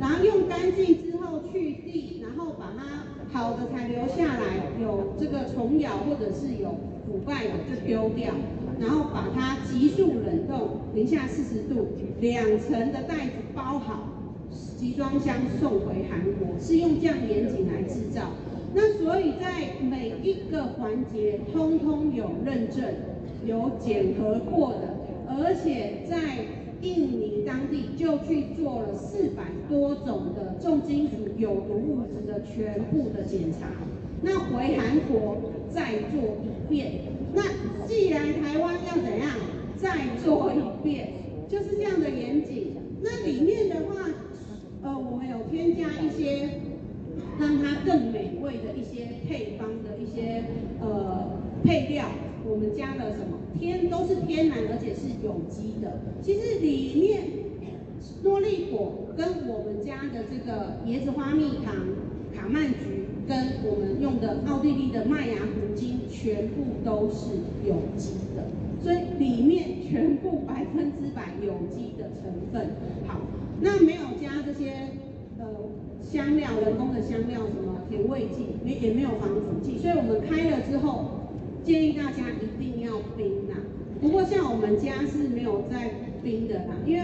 [0.00, 6.70] 然后用干净之后去蒂，然后把它好的才留下来，有这个虫咬或者是有
[7.06, 8.34] 腐败的就丢掉。
[8.80, 11.88] 然后把它急速冷冻，零下四十度，
[12.20, 14.08] 两层的袋子包好，
[14.76, 18.30] 集装箱送回韩国，是用这样严谨来制造。
[18.74, 22.84] 那所以在每一个环节通通有认证，
[23.46, 24.96] 有检核过的，
[25.28, 26.16] 而且在
[26.82, 33.68] 印尼当地就去做了四百多种的重金属有毒物质的全部的检查。
[34.22, 35.36] 那回韩国
[35.70, 36.92] 再做一遍。
[37.34, 37.42] 那
[37.86, 39.30] 既然台湾要怎样
[39.76, 41.12] 再做一遍，
[41.48, 42.76] 就是这样的严谨。
[43.02, 44.08] 那里面的话，
[44.82, 46.60] 呃，我们有添加一些
[47.38, 50.44] 让它更美味的一些配方的一些
[50.80, 52.06] 呃配料，
[52.48, 53.38] 我们加了什么？
[53.58, 56.00] 天都是天然，而且是有机的。
[56.22, 57.22] 其实里面
[58.22, 61.74] 诺丽果跟我们家的这个椰子花蜜糖、
[62.34, 67.30] 卡曼橘，跟我们用的奥地利的麦芽糊精，全部都是
[67.66, 68.44] 有机的。
[68.80, 72.68] 所以里面全部百分之百有机的成分。
[73.08, 73.18] 好，
[73.60, 74.90] 那没有加这些
[75.38, 75.46] 呃
[76.02, 79.78] 香料、人工的香料，什么甜味剂，也也没有防腐剂。
[79.78, 81.24] 所以我们开了之后。
[81.64, 83.56] 建议大家一定要冰呐，
[83.98, 87.02] 不过像我们家是没有在冰的啦，因为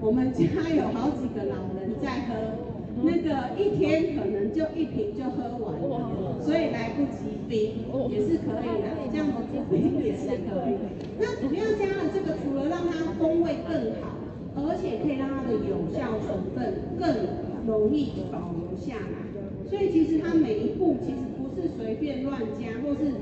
[0.00, 0.42] 我们家
[0.74, 2.61] 有好几个老人在喝，
[3.02, 10.78] 那个一天可能就一瓶就喝完了，所以来不及冰也是可以的，这样子冰也是可以。
[11.18, 14.16] 那主要加了这个，除了让它风味更好，
[14.56, 23.12] 而且可以让它的有效成分更容易保留下来，所以其实它每一步其实不是随便乱加，或是。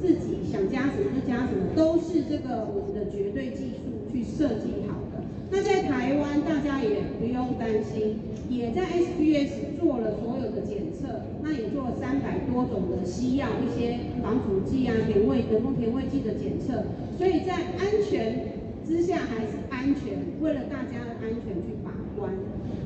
[0.00, 5.20] 自己想加什么就加什么，都是这个我们的绝对技术去设计好的。
[5.50, 8.14] 那在台湾，大家也不用担心，
[8.48, 16.84] 也在 SPS 做了所有的检测，那也做了三百多种的西药、一些防腐剂啊、甜味、人工甜味剂的检测，
[17.18, 18.46] 所以在安全
[18.86, 22.32] 之下还是安全，为了大家的安全去把关。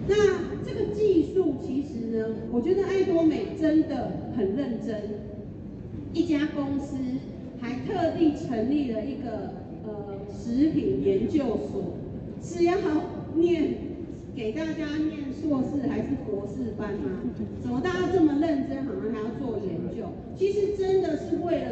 [0.09, 0.17] 那
[0.67, 5.01] 这个技术其实呢，我觉得爱多美真的很认真。
[6.13, 6.97] 一家公司
[7.61, 9.55] 还特地成立了一个
[9.87, 11.95] 呃食品研究所，
[12.43, 12.75] 是要
[13.37, 13.75] 念
[14.35, 17.21] 给大家念硕士还是博士班吗？
[17.61, 20.09] 怎么大家这么认真，好像还要做研究？
[20.35, 21.71] 其实真的是为了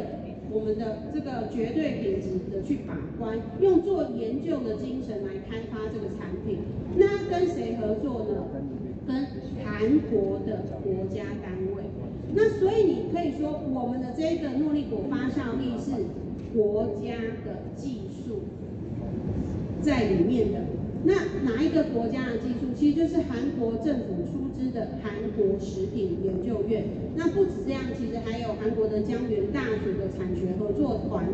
[0.51, 6.59] 我们的这个绝对品质的去把关，用做研究的精神来开发这个产品。
[6.95, 8.45] 那跟谁合作呢？
[9.07, 9.25] 跟
[9.65, 11.83] 韩国的国家单位。
[12.35, 16.05] 那所以你可以说，我们的这个诺丽果发酵力是
[16.53, 18.43] 国家的技术
[19.81, 20.59] 在里面的。
[21.03, 22.73] 那哪一个国家的技术？
[22.75, 26.85] 其实就是韩国政府出资的韩国食品研究院。
[27.15, 31.27] 那不止这样，其实还有韩国的江原大学的产学合作团，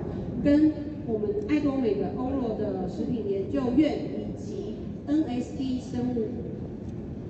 [0.43, 0.71] 跟
[1.05, 4.75] 我们爱多美的欧罗的食品研究院，以及
[5.07, 6.27] NSD 生物。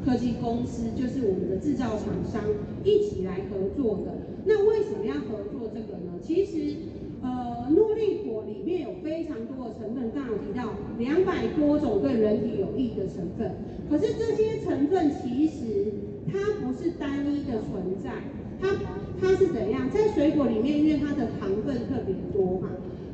[0.06, 2.41] 科技公司就是我们的制造厂商
[2.86, 4.15] 一起来合作的。
[4.45, 6.13] 那为什么要合作这个呢？
[6.23, 6.76] 其实，
[7.21, 13.51] 呃，诺丽果里面有非常多的成分，刚刚有提到两百多种对人体有益的成分。
[13.89, 15.93] 可是这些成分其实
[16.32, 18.12] 它不是单一的存在，
[18.62, 18.69] 它
[19.19, 19.89] 它是怎样？
[19.89, 22.69] 在水果里面，因为它的糖分特别多嘛，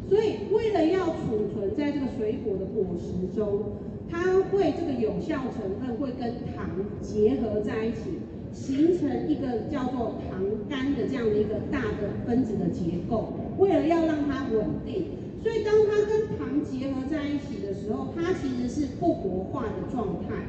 [0.09, 3.63] 所以为了要储存在这个水果的果实中。
[4.11, 6.69] 它会这个有效成分会跟糖
[7.01, 8.19] 结合在一起，
[8.53, 13.33] 形成一个叫做糖苷的这样的一个大的分子的结构。
[13.57, 15.07] 为了要让它稳定，
[15.41, 20.45] 所以当它跟糖结合在一起的时候，它其实是不活化的状态。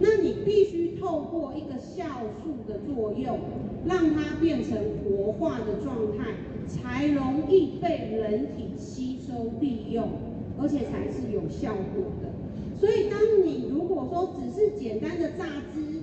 [0.00, 2.04] 那你必须透过一个酵
[2.42, 3.38] 素的作用，
[3.86, 6.34] 让它变成活化的状态，
[6.66, 10.08] 才容易被人体吸收利用，
[10.60, 12.32] 而且才是有效果的。
[12.80, 15.93] 所以，当你如果说只是简单的榨汁，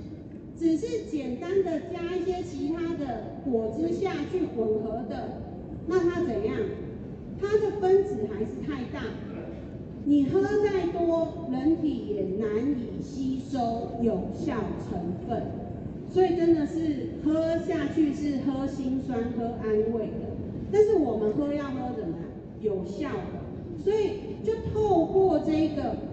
[0.62, 5.42] 只是简单的加一些其他的果汁下去混合的，
[5.88, 6.56] 那它怎样？
[7.42, 9.02] 它的分子还是太大，
[10.06, 15.42] 你喝再多，人体也难以吸收有效成分。
[16.14, 20.30] 所以真的是喝下去是喝心酸、喝安慰的。
[20.72, 22.14] 但是我们喝要喝什么？
[22.62, 23.84] 有效的。
[23.84, 26.11] 所以就透过这个。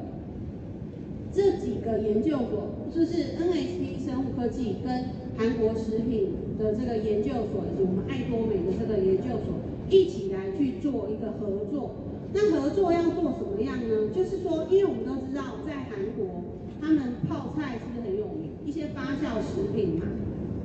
[1.33, 5.05] 这几个研究所，就是 N H P 生物科技跟
[5.37, 9.55] 韩国食品的这个研究所，以及我们爱多美的这个研究所
[9.91, 11.93] 一起来去做一个合作。
[12.33, 14.11] 那合作要做什么样呢？
[14.15, 16.45] 就是说，因为我们都知道，在韩国
[16.81, 18.51] 他们泡菜是不是很有名？
[18.67, 20.07] 一些发酵食品嘛。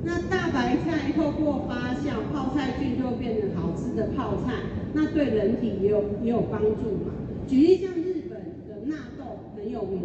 [0.04, 4.52] 那大白菜透过发酵，泡菜菌就变成好吃的泡菜，
[4.92, 7.14] 那对人体也有也有帮助嘛。
[7.46, 7.93] 举例像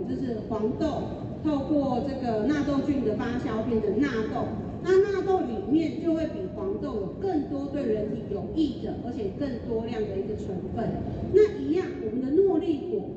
[0.08, 0.86] 就是黄豆
[1.44, 4.46] 透过这个纳豆菌的发酵变成纳豆，
[4.84, 10.90] 那纳豆里面就会比黄豆有更多对人体有益的，而且更多量的一个成分。
[11.34, 13.10] 那一样，我们的诺丽果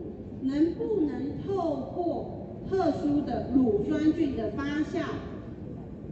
[0.43, 5.05] 能不能透过特殊的乳酸菌的发酵，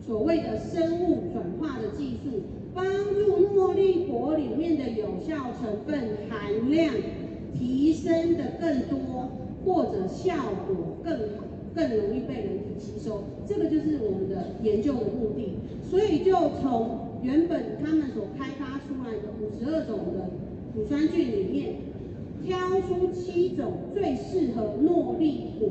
[0.06, 2.42] 所谓的生物转化的技术，
[2.74, 6.94] 帮助诺丽果里面的有效成分含量
[7.56, 9.28] 提升的更多，
[9.64, 10.34] 或者效
[10.66, 11.44] 果更好，
[11.74, 15.54] 更容易被人体吸收，这个就是我们的研究的目的。
[15.90, 20.30] 所以就从原本他们所开发出来的五十二种的
[20.74, 21.74] 乳酸菌里面
[22.44, 25.68] 挑出七种最适合诺丽果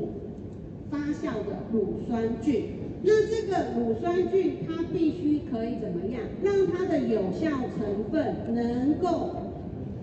[0.90, 2.64] 发酵的乳酸菌。
[3.02, 9.30] 那这个乳酸菌它必须可以怎么样，让它的有效成分能够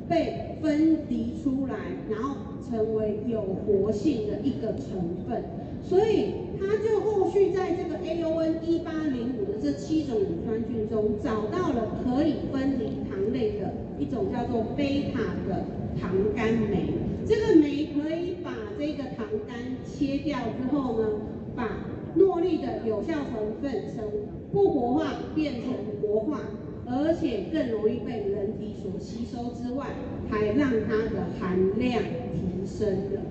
[0.09, 1.75] 被分离出来，
[2.09, 2.35] 然后
[2.69, 5.43] 成为有活性的一个成分。
[5.83, 15.63] 所以他就后续在这个 AON 一八零五的这七种乳酸菌中，找到了可以分离糖类的一种叫做贝塔的
[15.99, 16.93] 糖苷酶。
[17.25, 21.07] 这个酶可以把这个糖苷切掉之后呢，
[21.55, 21.85] 把
[22.15, 24.03] 诺丽的有效成分从
[24.51, 26.41] 不活化变成活化，
[26.85, 29.87] 而且更容易被人体所吸收之外，
[30.29, 32.01] 还让它的含量
[32.33, 33.21] 提升了。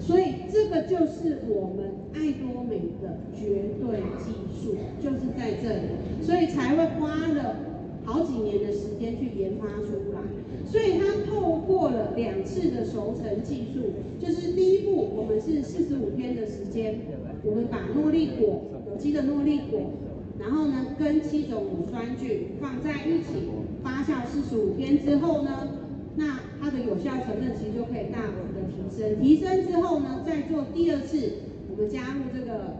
[0.00, 7.56] 所以这个就是我们爱多美的绝对技术，就是在这里，所以才会花了
[8.04, 10.20] 好几年的时间去研发出来。
[10.66, 16.98] 所以它透过了两次的熟成技术，就是第一步我们是四十五天的时间，
[17.44, 19.92] 我们把诺丽果，有机的诺丽果，
[20.40, 23.48] 然后呢跟七种乳酸菌放在一起
[23.82, 25.68] 发酵四十五天之后呢，
[26.16, 31.32] 那它的有效成分其实就可以大幅的提升，提升之后呢，再做第二次，
[31.68, 32.76] 我们加入这个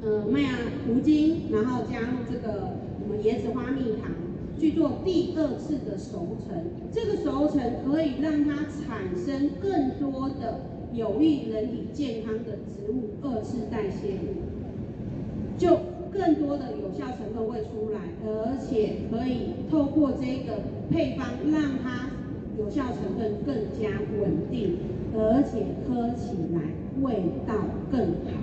[0.00, 0.50] 呃麦芽
[0.86, 4.12] 糊精，然后加入这个我们椰子花蜜糖，
[4.60, 6.62] 去做第二次的熟成。
[6.92, 10.60] 这个熟成可以让它产生更多的
[10.92, 15.80] 有益人体健康的植物二次代谢物，就
[16.12, 22.10] 更多的有效成分会出来，而且可以透过这个配方让它。
[22.58, 24.76] 有效成分更加稳定，
[25.14, 26.60] 而且喝起来
[27.02, 27.54] 味道
[27.90, 28.40] 更好。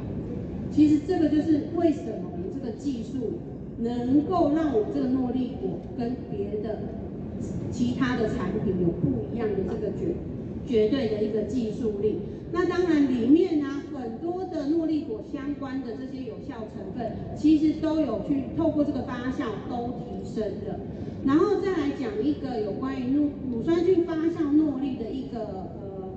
[0.72, 3.40] 其实这个就是为什么我们这个技术
[3.80, 6.80] 能够让我们这个诺丽果跟别的
[7.72, 10.16] 其他的产品有不一样的这个绝
[10.66, 12.20] 绝对的一个技术力。
[12.52, 20.80] 那当然里面呢，很多的诺丽果相关的这些有效成分，其实都有去透过这个发酵都提升的。
[21.26, 26.12] 然后再来讲一个有关于乳乳酸菌发酵诺丽的一个呃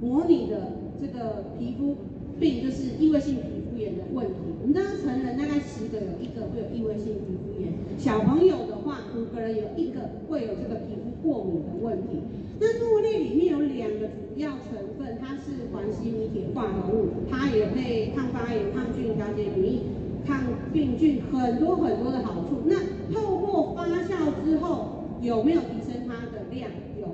[0.00, 1.96] 模拟的这个皮肤
[2.38, 4.34] 病，就是异位性皮肤炎的问题。
[4.60, 12.20] 我们知道成人大概十个有一个会有异位性皮肤炎，小朋友的话五个人有一个会有这个皮肤过敏的问题。
[12.58, 19.80] 那诺丽里面有两个主要成分，它是环西醚铁化合物，它也可以抗发炎、抗菌、调节免疫、
[20.26, 22.62] 抗病菌，很多很多的好处。
[22.66, 22.76] 那
[23.14, 26.70] 透过发酵之后，有没有提升它的量？
[27.00, 27.06] 有，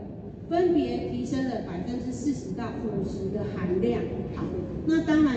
[0.49, 4.01] 分别提升了百分之四十到五十的含量。
[4.35, 4.45] 好，
[4.87, 5.37] 那当然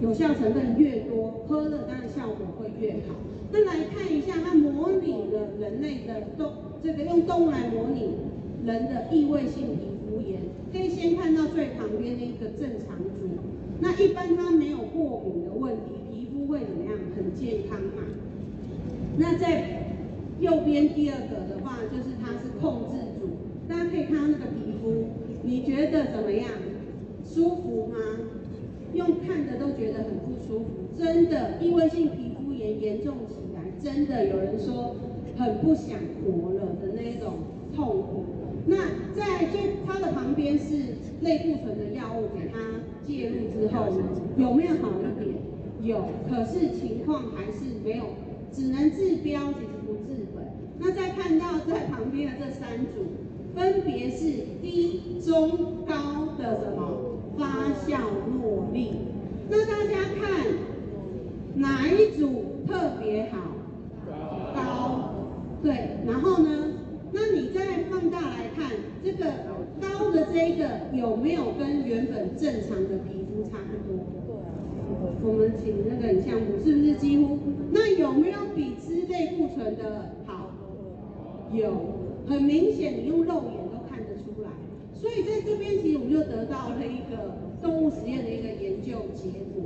[0.00, 3.14] 有效成分越多，喝了当然效果会越好。
[3.50, 6.52] 那来看一下，它模拟了人类的动，
[6.82, 8.10] 这个用动物来模拟
[8.64, 10.40] 人的异位性皮肤炎。
[10.70, 13.26] 可以先看到最旁边的一个正常组，
[13.80, 15.97] 那一般它没有过敏的问题，
[16.48, 16.98] 会怎么样？
[17.14, 18.02] 很健康嘛。
[19.18, 19.84] 那在
[20.40, 23.28] 右边第二个的话，就是它是控制组，
[23.68, 25.08] 大家可以看到那个皮肤，
[25.42, 26.48] 你觉得怎么样？
[27.24, 27.96] 舒服吗？
[28.94, 30.66] 用看的都觉得很不舒服，
[30.98, 34.96] 真的，异位性皮肤炎严重起来，真的有人说
[35.36, 37.34] 很不想活了的那一种
[37.76, 38.24] 痛苦。
[38.64, 38.76] 那
[39.14, 40.74] 在最它的旁边是
[41.20, 42.58] 类固醇的药物，给它
[43.06, 44.06] 介入之后呢，
[44.38, 45.37] 有没有好一点？
[45.82, 48.04] 有，可是情况还是没有，
[48.52, 50.44] 只能治标，其实不治本。
[50.78, 53.06] 那再看到在旁边的这三组，
[53.54, 57.98] 分别是低、中、高的什么发酵
[58.32, 58.92] 诺丽。
[59.48, 60.46] 那大家看
[61.54, 63.38] 哪一组特别好？
[64.54, 65.14] 高。
[65.62, 66.74] 对，然后呢？
[67.10, 68.70] 那你再放大来看，
[69.02, 69.24] 这个
[69.80, 73.77] 高的这一个有没有跟原本正常的皮肤差不多？
[75.20, 77.38] 我们请那个影像部，是不是几乎？
[77.72, 80.50] 那有没有比吃类固醇的好？
[81.52, 81.72] 有，
[82.26, 84.50] 很明显，你用肉眼都看得出来。
[84.94, 89.64] 所以在这边，其实我们就得到了一个动物实验的一个研究结果：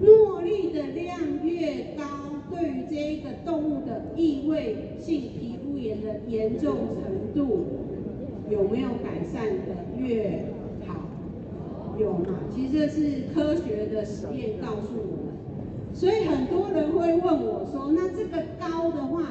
[0.00, 2.04] 诺丽的量越高，
[2.50, 7.66] 对于这一个动物的异位性皮肤炎的严重程度
[8.48, 10.44] 有没有改善的越？
[11.98, 12.38] 有嘛？
[12.54, 15.34] 其实这是科学的实验告诉我们，
[15.92, 19.22] 所以很多人会问我说：“那这个高的话，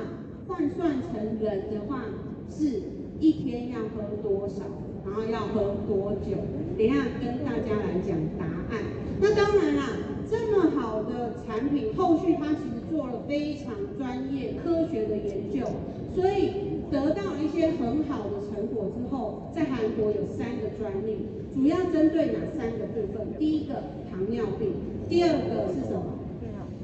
[0.48, 2.04] 换算成人的话，
[2.50, 2.82] 是
[3.20, 4.64] 一天要喝多少？
[5.06, 6.38] 然后要喝多久？”
[6.78, 8.84] 等一下跟大家来讲答案。
[9.20, 9.90] 那当然啦，
[10.30, 15.66] 这么好的产品，后续它其实做了非常专业科学的研究，
[16.14, 21.18] 所以得到一些很好的成果之后，在韩国有三个专利，
[21.58, 23.34] 主要针对哪三个部分？
[23.40, 23.74] 第一个
[24.12, 24.74] 糖尿病，
[25.10, 26.04] 第二个是什么？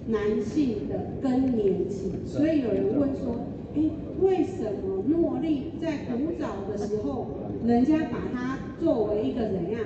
[0.07, 2.11] 男性的更年期。
[2.25, 3.45] 所以有人问说，
[3.75, 3.81] 哎，
[4.19, 7.27] 为什么诺丽在古早的时候，
[7.63, 9.79] 人家把它作为一个怎样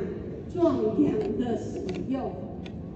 [0.54, 2.32] 壮阳的使用？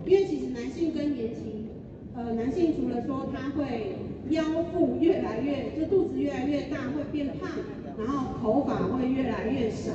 [0.06, 1.68] 因为其实男性更年期，
[2.16, 3.98] 呃，男性除了说他会
[4.30, 7.50] 腰腹越来越，就肚子越来越大，会变胖，
[8.00, 9.92] 然后头发会越来越少，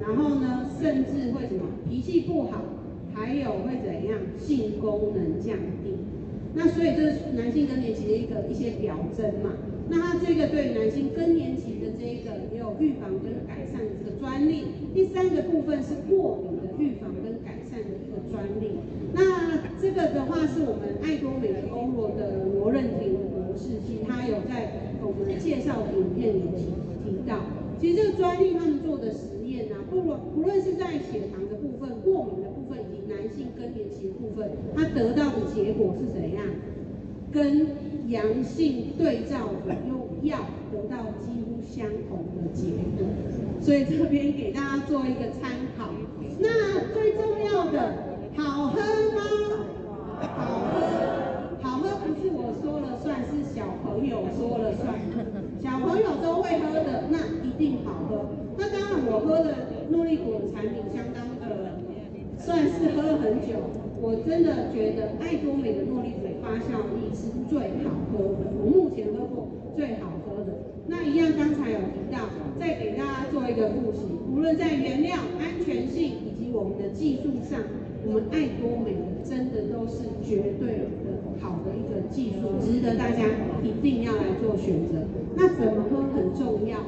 [0.00, 2.62] 然后呢，甚至会什么脾气不好，
[3.14, 5.94] 还有会怎样性功能降低。
[6.54, 9.50] 那所以这是男性更年期的一个一些表征嘛。
[9.88, 14.64] 那它这个对男性更年期的这一个也有预防跟改善的这个专利。
[14.94, 18.78] 第三个部分是过敏的预防跟改善的一个专利。
[19.12, 19.20] 那
[19.80, 26.53] 这个的话是我们爱多美的欧罗的罗任廷博士，其实他有在我们介绍影片里提提到，
[27.84, 36.46] 其实这个专利他们做的实验啊，不论不论是在血糖的部分、过敏的部分以及男性更年期的部分，它得到的结果是怎样？
[37.30, 37.66] 跟
[38.08, 40.38] 阳性对照的用药
[40.72, 43.06] 得到几乎相同的结果，
[43.60, 45.90] 所以这边给大家做一个参考。
[46.38, 47.92] 那最重要的，
[48.34, 49.20] 好喝吗？
[50.22, 50.80] 好喝，
[51.60, 55.43] 好喝不是我说了算，是小朋友说了算。
[55.64, 58.28] 小朋友都会喝的，那一定好喝。
[58.58, 61.80] 那当然，我喝的诺丽果的产品相当的，
[62.36, 63.56] 算是喝了很久。
[63.98, 70.52] 我真的觉得爱多美的诺丽水发酵液是最好喝的，我目前喝过最好喝的。
[70.86, 72.28] 那一样刚才有提到，
[72.60, 77.58] 再给大家做一个复习，无论在原料安全性以及我们的技术上，
[78.04, 78.92] 我们爱多美
[79.24, 81.13] 真的都是绝对的
[81.44, 83.20] 好的一个技术，值得大家
[83.62, 85.04] 一定要来做选择。
[85.36, 86.80] 那怎么喝很重要，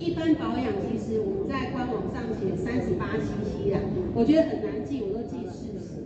[0.00, 3.78] 一般保养其实我们在官网上写三十八 CC 啦，
[4.12, 6.02] 我觉得很难记，我都记四十。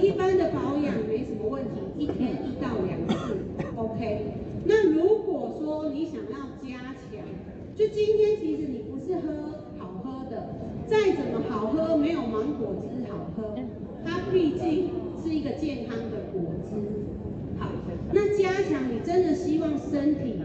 [0.00, 3.36] 一般的保养没什么问题，一天一到两次
[3.76, 4.32] ，OK。
[4.64, 7.20] 那如果说你想要加强，
[7.76, 13.54] 就今天其实你不是喝好喝的，再怎么好喝，没有芒果汁好喝，
[14.04, 14.90] 它毕竟
[15.22, 16.42] 是一个健康的果。
[18.12, 20.40] 那加强你真的希望身体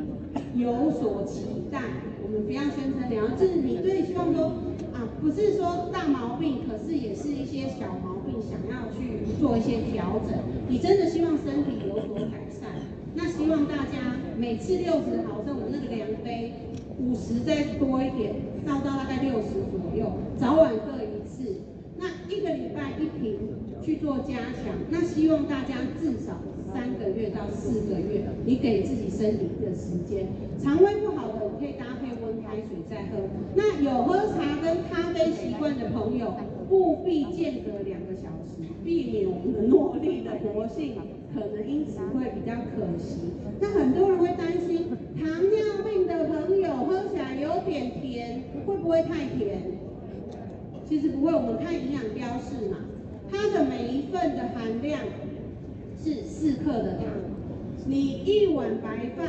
[0.55, 1.79] 有所期待，
[2.21, 4.45] 我们不要宣称两个字，你对希望说
[4.93, 10.37] 啊，不是说大毛病，可是也是一些小毛病，想要去做一些调整。
[10.67, 12.69] 你真的希望身体有所改善，
[13.15, 16.51] 那希望大家每次六十毫升，我们那个量杯
[16.99, 18.33] 五十再多一点，
[18.67, 21.61] 倒到大概六十左右，早晚各一次。
[21.97, 23.37] 那一个礼拜一瓶
[23.83, 26.39] 去做加强，那希望大家至少
[26.73, 30.25] 三个月到四个月，你给自己身体的时间。
[30.63, 33.27] 肠胃不好的，可以搭配温开水再喝。
[33.55, 36.33] 那有喝茶跟咖啡习惯的朋友，
[36.69, 40.95] 务必间隔两个小时，避免我们的诺丽的活性
[41.33, 43.33] 可能因此会比较可惜。
[43.59, 44.87] 那很多人会担心，
[45.19, 49.59] 糖尿病的朋友喝起来有点甜，会不会太甜？
[50.87, 52.77] 其实不会，我们看营养标示嘛，
[53.33, 54.99] 它的每一份的含量
[55.97, 57.07] 是四克的糖，
[57.87, 59.27] 你一碗白饭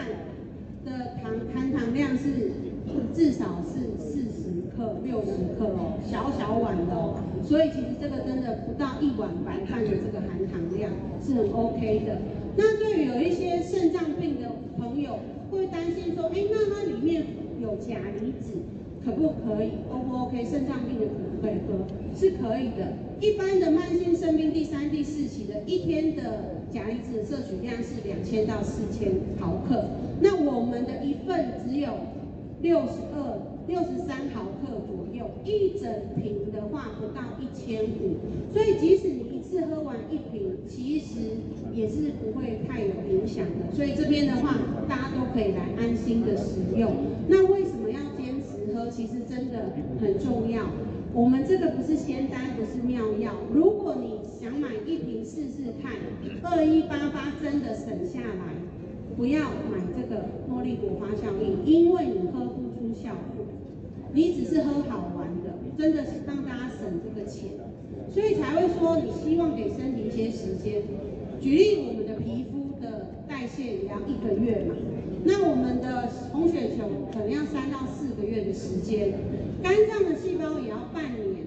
[0.85, 2.53] 的糖含糖量是
[3.15, 10.93] 至少是四十克、六十克哦，小小碗的哦，所以其实这个真的不到一碗白饭的这个含糖量
[11.25, 12.19] 是很 OK 的。
[12.57, 15.19] 那对于有一些肾脏病的朋友
[15.51, 17.25] 会担心说，哎，那它里面
[17.59, 18.53] 有钾离子。
[19.05, 20.43] 可不可以？O 不 OK？
[20.47, 21.85] 肾脏病的可不可以喝？
[22.17, 22.91] 是可以的。
[23.21, 29.85] 一般的慢性肾病第三、第四期的，一天的钾离子摄取量是两千到四千毫克。
[30.21, 31.89] 那我们的一份只有
[32.61, 38.17] 六十二、六十三毫克左右，一整瓶的话不到一千五。
[38.53, 41.21] 所以即使你一次喝完一瓶，其实
[41.73, 43.75] 也是不会太有影响的。
[43.75, 44.57] 所以这边的话，
[44.89, 46.93] 大家都可以来安心的使用。
[47.29, 48.91] 那为什么要坚持喝？
[48.91, 50.62] 其实真的很重要。
[51.15, 53.31] 我们这个不是仙丹，不是妙药。
[53.53, 55.93] 如果你想买一瓶试试看，
[56.43, 58.53] 二一八八真的省下来，
[59.17, 63.47] 不要买这个诺丽果花酵液，因为你喝不出效果，
[64.12, 67.53] 你只是喝好玩的，真的是让大家省这个钱，
[68.11, 70.83] 所以才会说你希望给身体一些时间。
[71.41, 74.75] 举例，我们的皮肤的代谢也要一个月嘛。
[75.23, 79.15] 那我们的红血球可能要三到四个月的时间，
[79.65, 81.41] 肝脏的细胞也要半年，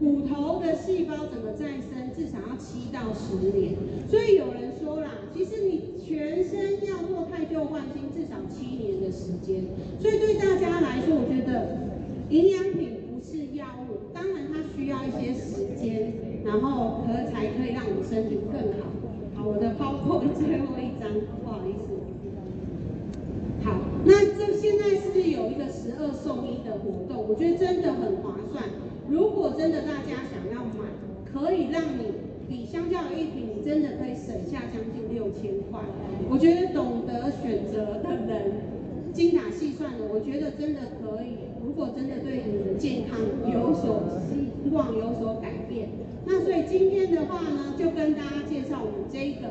[0.00, 3.74] 骨头的细胞怎么再生，至少要七到十年。
[4.08, 9.68] 所以有人说啦，其实你全身要做汰旧换新，至少七年的时间。
[10.00, 11.76] 所以对大家来说，我觉得
[12.30, 18.88] 营养品不是药物，当然它需要一些时间，然后和才可以让我们身体更好。
[19.36, 21.12] 好，我的包括最后一张，
[21.44, 21.91] 不好意思。
[23.64, 28.64] 好，那这现在是有一个十二送一的活动，我觉得真的很划算。
[29.08, 30.86] 如果真的大家想要买，
[31.32, 32.04] 可以让你
[32.48, 35.80] 比相较一瓶，你真的可以省下将近六千块。
[36.28, 38.52] 我觉得懂得选择的人，
[39.12, 41.38] 精打细算的，我觉得真的可以。
[41.64, 45.88] 如果真的对你的健康有所希望、有所改变，
[46.26, 49.46] 那所以今天的话呢，就跟大家介绍我们这一个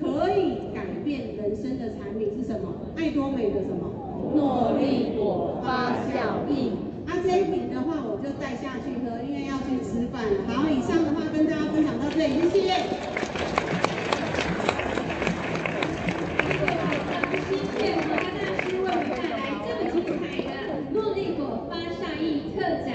[0.00, 2.68] 可以改变人生的产品是什么？
[2.96, 3.90] 爱多美的什么？
[4.34, 6.72] 诺丽果发酵液。
[7.04, 10.46] 那、啊、这一瓶的话，我就带下去喝，因为要去吃饭了。
[10.48, 12.72] 好，以上的话跟大家分享到这里，谢谢。
[17.42, 20.48] 谢谢我们大师为我们带来这么精彩的
[20.94, 22.94] 诺丽果发酵液特讲。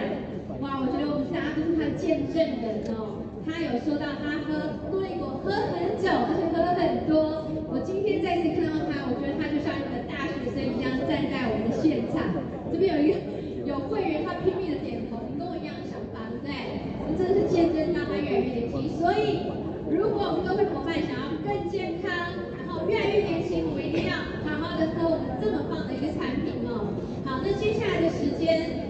[0.64, 3.22] 哇，我觉得我们大家都是他的见证人哦。
[3.46, 7.46] 他有说到他喝诺丽果喝很久，而且喝了很多。
[7.70, 12.24] 我今天再次看到他，我觉得他就像一个大学生一样站在我们的现场。
[12.72, 13.20] 这边有一个。
[13.68, 16.56] 有会员他拼命的点头，你跟我一样的想法，对不对？
[17.04, 18.96] 我真的是见证让他越来越年轻。
[18.96, 19.44] 所以，
[19.92, 22.08] 如果我们各位伙伴想要更健康，
[22.56, 24.16] 然后越来越年轻，我们一定要
[24.48, 26.96] 好好的喝我们这么棒的一个产品哦。
[27.28, 28.88] 好，那接下来的时间，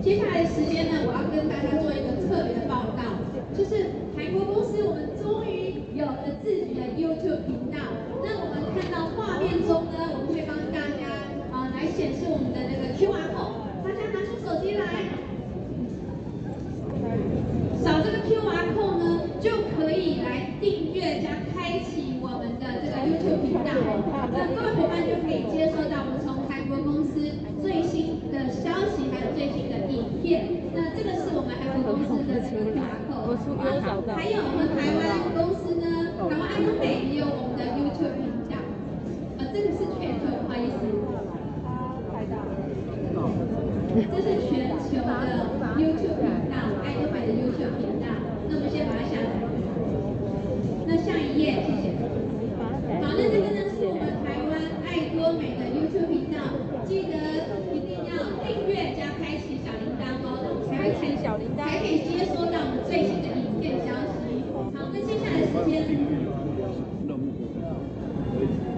[0.00, 3.20] 接下来的时间呢，我要跟大家做一个特别的报告，
[3.52, 7.84] 就是韩国公司我们终于有了自己的 YouTube 频道。
[8.24, 11.12] 那我们看到画面中呢，我们会帮大家。
[11.72, 15.08] 来显示我们的那个 QR code，大家拿出手机来，
[17.82, 23.74] 扫这个 QR code 呢，就可以来订阅加开启我们的这个 YouTube 频道。
[24.30, 27.18] 那各位伙伴就可以接收到我们从韩国公司
[27.62, 30.46] 最新的消息，还有最新的影片。
[30.74, 34.38] 那这个是我们韩国公司的 QR code，还有
[34.76, 35.02] 还湾
[35.34, 35.84] 公司呢，
[36.16, 38.54] 台湾爱多美也有我们的 YouTube 频道。
[39.38, 40.80] 呃，这个是全球，不好意思。
[43.92, 45.10] 这是全球的
[45.76, 48.06] YouTube 频道，爱多美的 YouTube 频道。
[48.48, 49.26] 那我们先把它下来。
[50.86, 51.84] 那下一页，谢谢。
[52.58, 54.50] 好，那这个呢是我们台湾
[54.86, 56.38] 爱多美的 YouTube 频道，
[56.86, 57.14] 记得
[57.74, 64.44] 一定要订阅加开启小铃铛哦，才会开小铃铛，才可以接收到我们最新的影片消息。
[64.54, 65.84] 好，那接下来时间，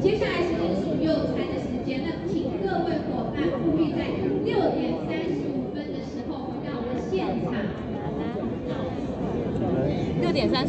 [0.01, 4.07] 接下来时间是我们用餐的时间，那请各位伙伴务必在
[4.45, 4.95] 六点。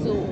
[0.03, 0.24] 六